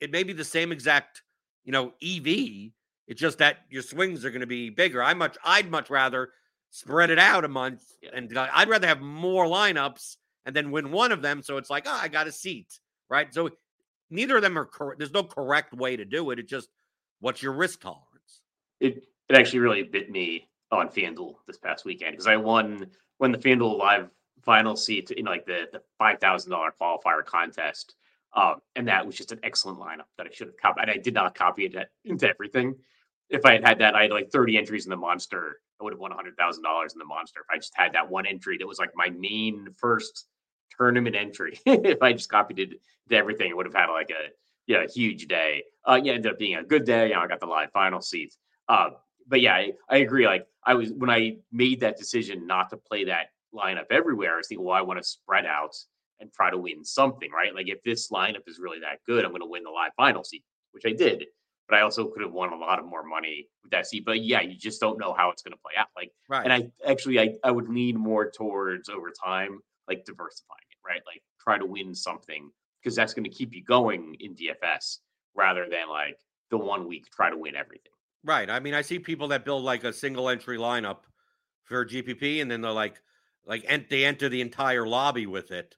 [0.00, 1.22] it may be the same exact
[1.64, 2.70] you know EV.
[3.08, 5.02] It's just that your swings are going to be bigger.
[5.02, 6.30] I much I'd much rather
[6.70, 8.10] spread it out a month Yeah.
[8.14, 10.16] and I'd rather have more lineups
[10.46, 11.42] and then win one of them.
[11.42, 13.32] So it's like, oh, I got a seat, right?
[13.32, 13.50] So
[14.10, 14.98] neither of them are correct.
[14.98, 16.38] There's no correct way to do it.
[16.38, 16.68] It's just
[17.20, 18.42] what's your risk tolerance.
[18.80, 22.86] It it actually really bit me on FanDuel this past weekend because I won
[23.18, 24.10] when the FanDuel Live
[24.42, 27.94] final seat in like the the five thousand dollar qualifier contest.
[28.32, 30.82] Um, and that was just an excellent lineup that I should have copied.
[30.82, 32.76] And I did not copy it into everything.
[33.28, 35.60] If I had had that, I had like 30 entries in the monster.
[35.80, 37.40] I would have won $100,000 in the monster.
[37.40, 40.26] If I just had that one entry that was like my main first
[40.76, 41.58] tournament entry.
[41.66, 42.70] if I just copied it
[43.08, 44.30] to everything, it would have had like a
[44.66, 45.64] yeah, a huge day.
[45.84, 47.08] Uh, yeah, ended up being a good day.
[47.08, 48.38] You know, I got the live final seats.
[48.68, 48.90] Uh,
[49.26, 50.26] but yeah, I, I agree.
[50.26, 54.36] Like I was when I made that decision not to play that lineup everywhere, I
[54.36, 55.74] was thinking, well, I want to spread out
[56.20, 57.54] and try to win something, right?
[57.54, 60.22] Like if this lineup is really that good, I'm going to win the live final
[60.22, 61.24] seat, which I did.
[61.70, 64.04] But I also could have won a lot of more money with that seat.
[64.04, 65.86] But yeah, you just don't know how it's going to play out.
[65.96, 66.42] Like, Right.
[66.44, 71.00] and I actually I, I would lean more towards over time, like diversifying it, right?
[71.06, 72.50] Like try to win something
[72.82, 74.98] because that's going to keep you going in DFS
[75.36, 76.18] rather than like
[76.50, 77.92] the one week try to win everything.
[78.24, 78.50] Right.
[78.50, 80.98] I mean, I see people that build like a single entry lineup
[81.64, 83.00] for GPP, and then they're like,
[83.46, 85.76] like, ent- they enter the entire lobby with it,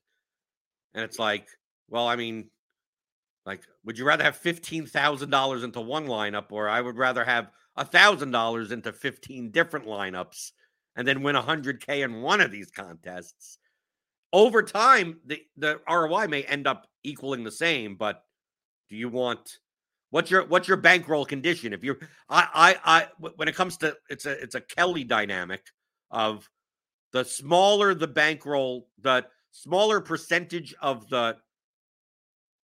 [0.94, 1.46] and it's like,
[1.88, 2.48] well, I mean,
[3.44, 7.24] like, would you rather have fifteen thousand dollars into one lineup, or I would rather
[7.24, 10.52] have a thousand dollars into fifteen different lineups,
[10.96, 13.58] and then win hundred k in one of these contests?
[14.32, 18.24] Over time, the the ROI may end up equaling the same, but
[18.88, 19.58] do you want?
[20.10, 21.72] What's your what's your bankroll condition?
[21.72, 25.62] If you're I I I when it comes to it's a it's a Kelly dynamic
[26.10, 26.48] of
[27.12, 31.36] the smaller the bankroll, the smaller percentage of the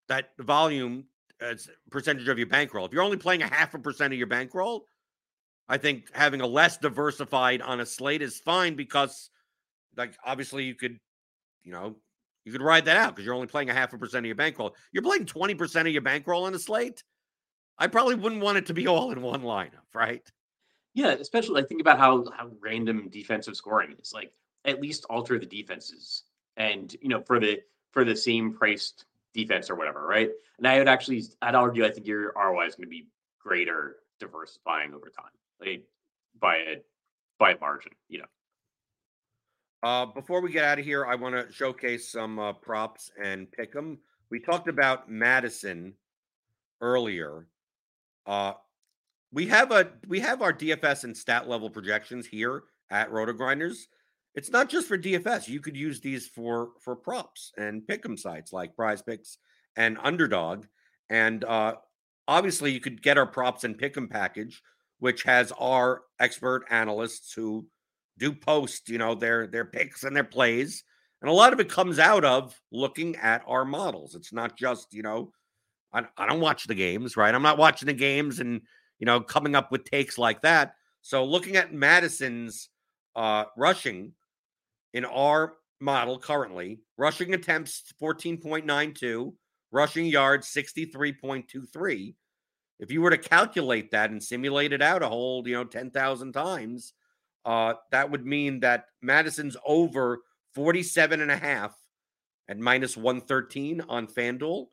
[0.09, 1.05] that volume
[1.41, 2.87] as percentage of your bankroll.
[2.87, 4.87] If you're only playing a half a percent of your bankroll,
[5.69, 9.31] I think having a less diversified on a slate is fine because
[9.97, 10.99] like obviously you could,
[11.63, 11.97] you know,
[12.45, 14.35] you could ride that out because you're only playing a half a percent of your
[14.35, 14.75] bankroll.
[14.93, 17.05] You're playing 20% of your bankroll on a slate.
[17.79, 20.23] I probably wouldn't want it to be all in one lineup, right?
[20.95, 24.13] Yeah, especially like think about how how random defensive scoring is.
[24.13, 24.33] Like
[24.65, 26.25] at least alter the defenses,
[26.57, 27.61] and you know for the
[27.93, 29.05] for the same priced
[29.39, 30.30] defense or whatever, right?
[30.59, 33.07] And I would actually, I'd argue, I think your ROI is going to be
[33.41, 35.30] greater diversifying over time,
[35.61, 35.84] like
[36.41, 36.76] by a
[37.39, 37.93] by a margin.
[38.09, 38.24] You know,
[39.82, 43.47] Uh, before we get out of here, I want to showcase some uh, props and
[43.57, 43.99] pick'em.
[44.30, 45.95] We talked about Mattison
[46.80, 47.47] earlier.
[48.26, 48.55] Uh,
[49.32, 53.86] we have a we have our DFS and stat level projections here at RotoGrinders.
[54.35, 55.49] It's not just for DFS.
[55.49, 59.39] You could use these for for props and pick 'em sites like PrizePicks
[59.76, 60.66] and Underdog.
[61.11, 61.76] And uh,
[62.29, 64.62] obviously, you could get our props and pick 'em package,
[65.01, 67.66] which has our expert analysts who
[68.18, 70.85] do post, you know, their their picks and their plays.
[71.22, 74.14] And a lot of it comes out of looking at our models.
[74.14, 75.33] It's not just, you know,
[75.93, 77.35] I, I don't watch the games, right?
[77.35, 78.61] I'm not watching the games and,
[79.01, 80.74] you know, coming up with takes like that.
[81.03, 82.68] So looking at Mattison's
[83.16, 84.12] uh rushing
[84.95, 89.32] in our model currently, rushing attempts 14.92,
[89.70, 92.14] rushing yards 63.23.
[92.80, 96.32] If you were to calculate that and simulate it out a whole, you know, 10,000
[96.32, 96.93] times,
[97.45, 100.20] uh, that would mean that Mattison's over
[100.55, 101.74] 47 and a half
[102.49, 104.66] at minus 113 on FanDuel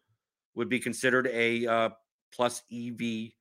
[0.56, 1.90] would be considered a uh,
[2.34, 3.32] plus EV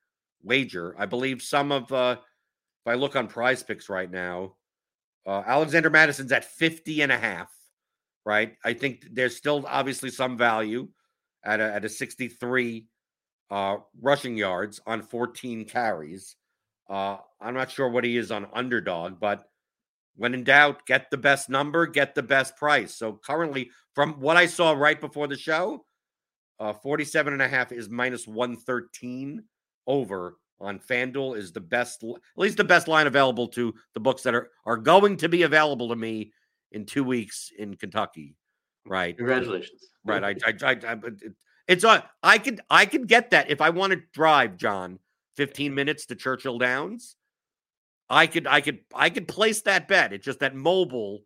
[0.42, 0.94] wager.
[0.98, 4.56] I believe some of, uh, if I look on prizepicks right now,
[5.26, 7.52] uh, Alexander Mattison's at 50 and a half,
[8.24, 8.56] right?
[8.64, 10.88] I think there's still obviously some value
[11.44, 12.86] at a, at a 63
[13.50, 16.36] uh, rushing yards on 14 carries.
[16.88, 19.44] Uh, I'm not sure what he is on underdog, but
[20.16, 22.94] when in doubt, get the best number, get the best price.
[22.94, 25.84] So currently, from what I saw right before the show,
[26.60, 29.42] uh, 47 and a half is minus 113
[29.86, 34.22] over on FanDuel is the best, at least the best line available to the books
[34.22, 36.32] that are, are going to be available to me
[36.72, 38.34] in two weeks in Kentucky.
[38.86, 39.16] Right.
[39.16, 39.80] congratulations.
[40.04, 40.22] Right.
[40.22, 41.14] I, I, I, I but
[41.68, 42.02] it's on.
[42.22, 44.98] I could, I could get that if I want to drive, John,
[45.36, 47.16] 15 minutes to Churchill Downs.
[48.10, 50.12] I could, I could, I could place that bet.
[50.12, 51.22] It's just that mobile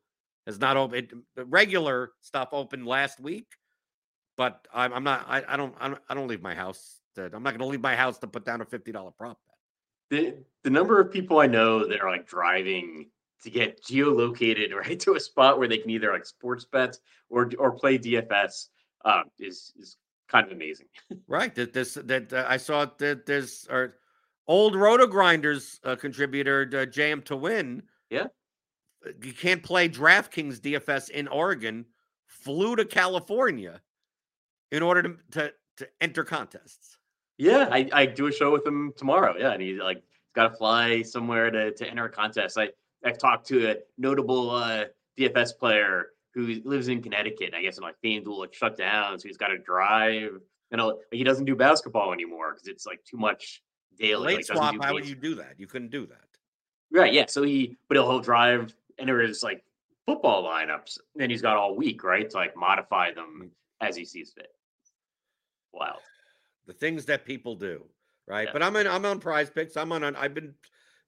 [0.46, 1.12] has not opened.
[1.34, 3.46] The regular stuff opened last week.
[4.38, 5.26] but I'm, I'm not.
[5.28, 5.42] I.
[5.46, 5.74] I don't.
[5.80, 7.00] I don't leave my house.
[7.18, 9.38] To, I'm not going to leave my house to put down a fifty dollar prop
[9.46, 10.18] bet.
[10.18, 13.10] The the number of people I know that are like driving
[13.42, 17.00] to get geolocated right to a spot where they can either like sports bets
[17.30, 18.68] or or play DFS
[19.04, 19.96] uh, is is
[20.28, 20.86] kind of amazing.
[21.28, 21.54] right.
[21.54, 23.94] That this that uh, I saw that there's our
[24.46, 27.82] old RotoGrinders uh, contributor uh, JMToWin.
[28.10, 28.26] Yeah.
[29.06, 31.86] Uh, you can't play DraftKings DFS in Oregon.
[32.26, 33.80] Flew to California
[34.70, 36.97] in order to to, to enter contests.
[37.38, 39.34] Yeah, I, I do a show with him tomorrow.
[39.38, 42.58] Yeah, and he's like he's got to fly somewhere to to enter a contest.
[42.58, 42.70] I
[43.04, 44.86] I've talked to a notable uh,
[45.18, 47.54] DFS player who lives in Connecticut.
[47.54, 50.32] I guess and like FanDuel like shut down, so he's got to drive.
[50.70, 53.62] You know, he doesn't do basketball anymore because it's like too much
[53.98, 54.26] daily.
[54.26, 54.76] Late like, swap.
[54.82, 55.54] How would you do that?
[55.58, 56.24] You couldn't do that.
[56.90, 57.12] Right.
[57.12, 57.26] Yeah.
[57.28, 59.62] So he, but he'll, he'll drive enter his like
[60.06, 60.98] football lineups.
[61.18, 63.86] And he's got all week, right, to like modify them Mm.
[63.86, 64.48] as he sees fit.
[65.72, 65.98] Wow.
[66.68, 67.82] The things that people do,
[68.26, 68.46] right?
[68.46, 68.52] Yeah.
[68.52, 68.86] But I'm in.
[68.86, 69.76] I'm on PrizePicks.
[69.76, 70.04] I'm on.
[70.14, 70.54] I've been.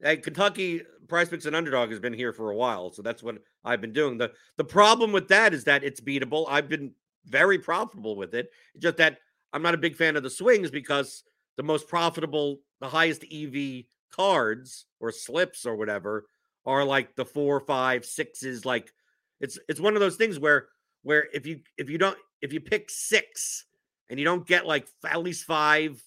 [0.02, 3.82] Hey, Kentucky PrizePicks and Underdog has been here for a while, so that's what I've
[3.82, 4.16] been doing.
[4.16, 6.46] the The problem with that is that it's beatable.
[6.48, 6.92] I've been
[7.26, 8.50] very profitable with it.
[8.74, 9.18] It's just that
[9.52, 11.22] I'm not a big fan of the swings because
[11.58, 16.24] the most profitable, the highest EV cards or slips or whatever
[16.64, 18.64] are like the four, five, sixes.
[18.64, 18.92] Like
[19.40, 20.68] it's it's one of those things where
[21.02, 23.66] where if you if you don't if you pick six
[24.10, 26.02] and you don't get like at least five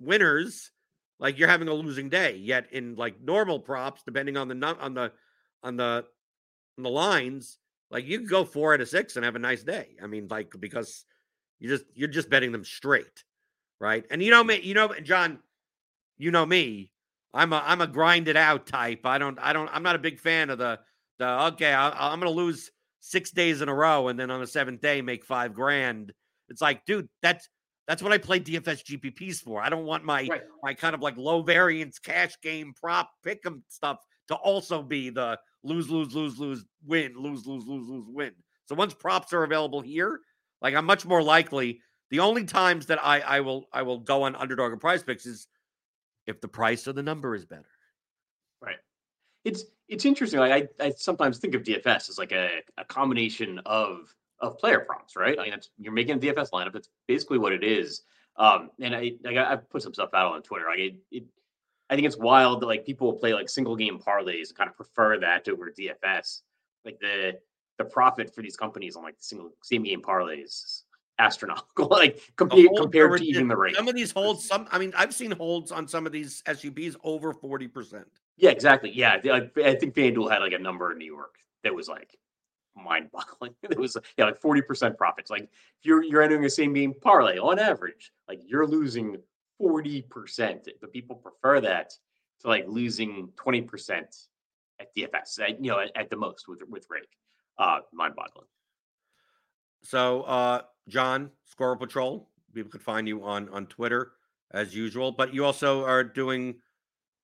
[0.00, 0.72] winners,
[1.20, 2.36] like you're having a losing day.
[2.36, 5.12] Yet in like normal props, depending on the on the
[5.62, 6.04] on the
[6.76, 7.58] on the lines,
[7.90, 9.96] like you go four out of six and have a nice day.
[10.02, 11.04] I mean, like because
[11.60, 13.24] you just you're just betting them straight,
[13.78, 14.04] right?
[14.10, 15.38] And you know me, you know John,
[16.18, 16.90] you know me.
[17.32, 19.06] I'm a I'm a grind it out type.
[19.06, 20.80] I don't I don't I'm not a big fan of the
[21.20, 21.72] the okay.
[21.72, 25.00] I, I'm gonna lose six days in a row and then on the seventh day
[25.00, 26.12] make five grand.
[26.50, 27.48] It's like, dude, that's
[27.86, 29.62] that's what I play DFS GPPs for.
[29.62, 30.42] I don't want my Right.
[30.62, 33.98] my kind of like low variance cash game prop pick 'em stuff
[34.28, 38.32] to also be the lose, lose, lose, lose, win, lose, lose, lose, lose, win.
[38.66, 40.20] So once props are available here,
[40.60, 41.80] like I'm much more likely.
[42.10, 45.48] The only times that I I will I will go on underdog and prizepicks is
[46.26, 47.70] if the price or the number is better.
[48.60, 48.78] Right.
[49.44, 50.38] It's it's interesting.
[50.40, 54.80] Like I, I sometimes think of DFS as like a, a combination of of player
[54.80, 55.38] prompts, right?
[55.38, 56.72] I mean, it's, you're making a DFS lineup.
[56.72, 58.02] That's basically what it is.
[58.36, 60.66] Um, and I, I I've put some stuff out on Twitter.
[60.68, 61.24] Like it, it,
[61.90, 64.70] I think it's wild that like people will play like single game parlays and kind
[64.70, 66.40] of prefer that over DFS.
[66.84, 67.38] Like the
[67.78, 70.84] the profit for these companies on like single same game parlays is
[71.18, 71.88] astronomical.
[71.90, 73.76] like The compared compared to even the rate.
[73.76, 76.96] Some of these holds, some I mean, I've seen holds on some of these SUPs
[77.04, 78.04] over 40%.
[78.36, 78.90] Yeah, exactly.
[78.90, 82.16] Yeah, I, I think FanDuel had like a number in New York that was like
[82.76, 83.54] mind-boggling.
[83.62, 85.30] It was yeah, like forty percent profits.
[85.30, 89.16] Like if you're you're entering a same game parlay on average, like you're losing
[89.58, 91.92] forty percent, but people prefer that
[92.40, 94.16] to like losing twenty percent
[94.80, 95.40] at DFS.
[95.40, 97.08] At, you know, at, at the most with with rake.
[97.58, 98.46] Uh, mind-boggling.
[99.82, 104.12] So, uh, John, SquirrelPatrol, people could find you on on Twitter
[104.52, 106.56] as usual, but you also are doing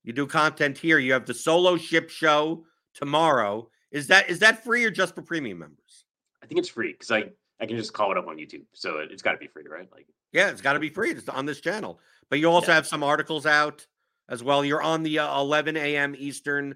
[0.04, 0.98] you do content here.
[0.98, 3.68] You have the solo ship show tomorrow.
[3.96, 6.04] Is that is that free or just for premium members?
[6.42, 8.98] I think it's free because I I can just call it up on YouTube, so
[8.98, 9.88] it, it's got to be free, right?
[9.90, 11.12] Like Yeah, it's got to be free.
[11.12, 11.98] It's on this channel.
[12.28, 12.74] But you also Yeah.
[12.74, 13.86] have some articles out
[14.28, 14.62] as well.
[14.66, 16.14] You're on the uh, 11 a.m.
[16.18, 16.74] Eastern,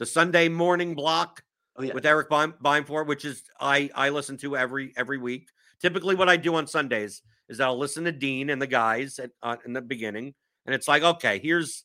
[0.00, 1.44] the Sunday morning block
[1.76, 5.50] oh yeah, with Eric Beimfohr, which is I I listen to every every week.
[5.80, 9.30] Typically, what I do on Sundays is I'll listen to Dean and the guys at,
[9.40, 11.84] uh, in the beginning, and it's like, okay, here's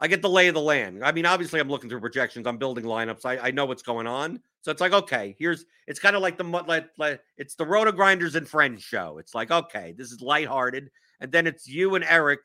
[0.00, 1.04] I get the lay of the land.
[1.04, 2.46] I mean, obviously, I'm looking through projections.
[2.46, 3.26] I'm building lineups.
[3.26, 4.40] I, I know what's going on.
[4.62, 5.66] So it's like, okay, here's.
[5.86, 9.18] It's kind of like the like, like it's the RotoGrinders and Friends show.
[9.18, 10.90] It's like, okay, this is lighthearted,
[11.20, 12.40] and then it's you and Eric,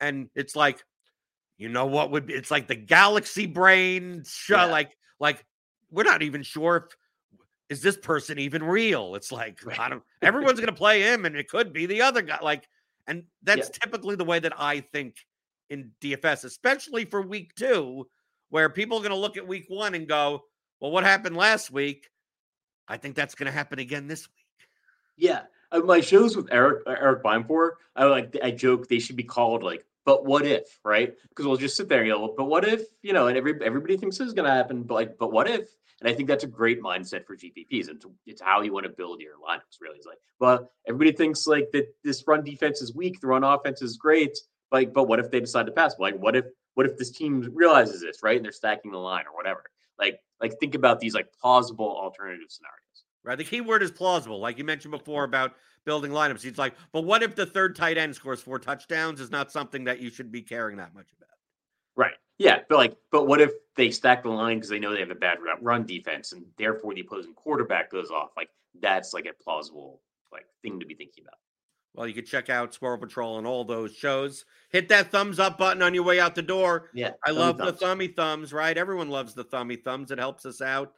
[0.00, 0.82] and it's like,
[1.58, 2.34] you know what would be?
[2.34, 4.56] It's like the Galaxy Brain show.
[4.56, 4.64] Yeah.
[4.64, 5.44] Like like
[5.90, 6.96] we're not even sure if
[7.68, 9.14] is this person even real.
[9.14, 10.02] It's like I don't.
[10.22, 12.38] Everyone's gonna play him, and it could be the other guy.
[12.42, 12.66] Like,
[13.06, 15.16] and that's typically the way that I think
[15.70, 18.06] in DFS, especially for week two,
[18.50, 20.44] where people are going to look at week one and go,
[20.80, 22.08] well, what happened last week?
[22.86, 24.68] I think that's going to happen again this week.
[25.16, 25.42] Yeah,
[25.72, 29.22] uh, my shows with Eric uh, Eric Beimfohr, I like I joke they should be
[29.22, 31.14] called like, but what if, right?
[31.28, 33.96] Because we'll just sit there and go, but what if, you know, and every everybody
[33.96, 35.68] thinks this is going to happen, but like, but what if?
[36.00, 38.90] And I think that's a great mindset for GPPs, and it's how you want to
[38.90, 39.80] build your lineups.
[39.80, 43.44] Really, it's like, well, everybody thinks like that this run defense is weak, the run
[43.44, 44.36] offense is great,
[44.74, 45.94] like, but what if they decide to pass?
[45.98, 48.36] Like, what if what if this team realizes this, right?
[48.36, 49.62] And they're stacking the line or whatever.
[49.98, 52.80] Like, like think about these like plausible alternative scenarios.
[53.22, 53.38] Right.
[53.38, 54.40] The key word is plausible.
[54.40, 55.54] Like you mentioned before about
[55.86, 56.42] building lineups.
[56.42, 59.20] He's like, but what if the third tight end scores four touchdowns?
[59.20, 61.30] Is not something that you should be caring that much about.
[61.96, 62.14] Right.
[62.38, 62.58] Yeah.
[62.68, 65.14] But like, but what if they stack the line because they know they have a
[65.14, 68.30] bad run defense and therefore the opposing quarterback goes off?
[68.36, 68.48] Like
[68.80, 70.00] that's like a plausible
[70.32, 71.38] like thing to be thinking about.
[71.94, 74.44] Well, you can check out SquirrelPatrol and all those shows.
[74.70, 76.90] Hit that thumbs up button on your way out the door.
[76.92, 77.12] Yeah.
[77.24, 77.72] I love thumbs.
[77.72, 78.76] the thummy thumbs, right?
[78.76, 80.10] Everyone loves the thummy thumbs.
[80.10, 80.92] It helps us out.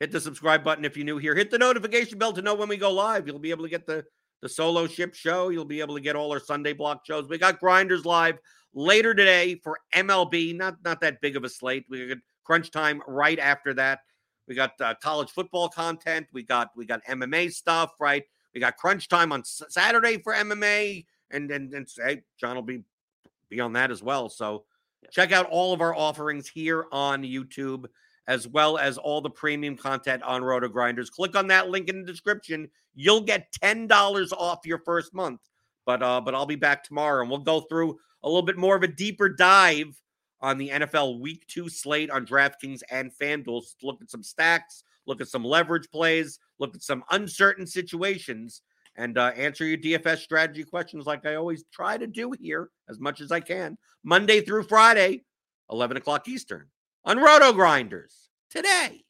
[0.00, 1.36] Hit the subscribe button if you're new here.
[1.36, 3.26] Hit the notification bell to know when we go live.
[3.26, 4.04] You'll be able to get the
[4.42, 5.50] the solo ship show.
[5.50, 7.28] You'll be able to get all our Sunday block shows.
[7.28, 8.38] We got Grinders live
[8.72, 10.56] later today for MLB.
[10.56, 11.84] Not not that big of a slate.
[11.88, 14.00] We got crunch time right after that.
[14.48, 16.26] We got uh, college football content.
[16.32, 17.92] We got we got MMA stuff.
[18.00, 18.24] Right.
[18.54, 22.82] We got crunch time on Saturday for MMA, and and and hey, John will be
[23.48, 24.28] be on that as well.
[24.28, 24.64] So
[25.10, 27.86] check out all of our offerings here on YouTube
[28.26, 31.10] as well as all the premium content on RotoGrinders.
[31.10, 32.68] Click on that link in the description.
[32.94, 35.40] You'll get $10 off your first month.
[35.84, 38.76] But uh, but I'll be back tomorrow and we'll go through a little bit more
[38.76, 40.00] of a deeper dive
[40.40, 43.64] on the NFL week two slate on DraftKings and FanDuel.
[43.82, 48.62] Look at some stacks, look at some leverage plays, look at some uncertain situations,
[48.96, 53.00] and uh, answer your DFS strategy questions like I always try to do here as
[53.00, 53.78] much as I can.
[54.04, 55.24] Monday through Friday,
[55.70, 56.66] 11 o'clock Eastern
[57.04, 59.04] on RotoGrinders today.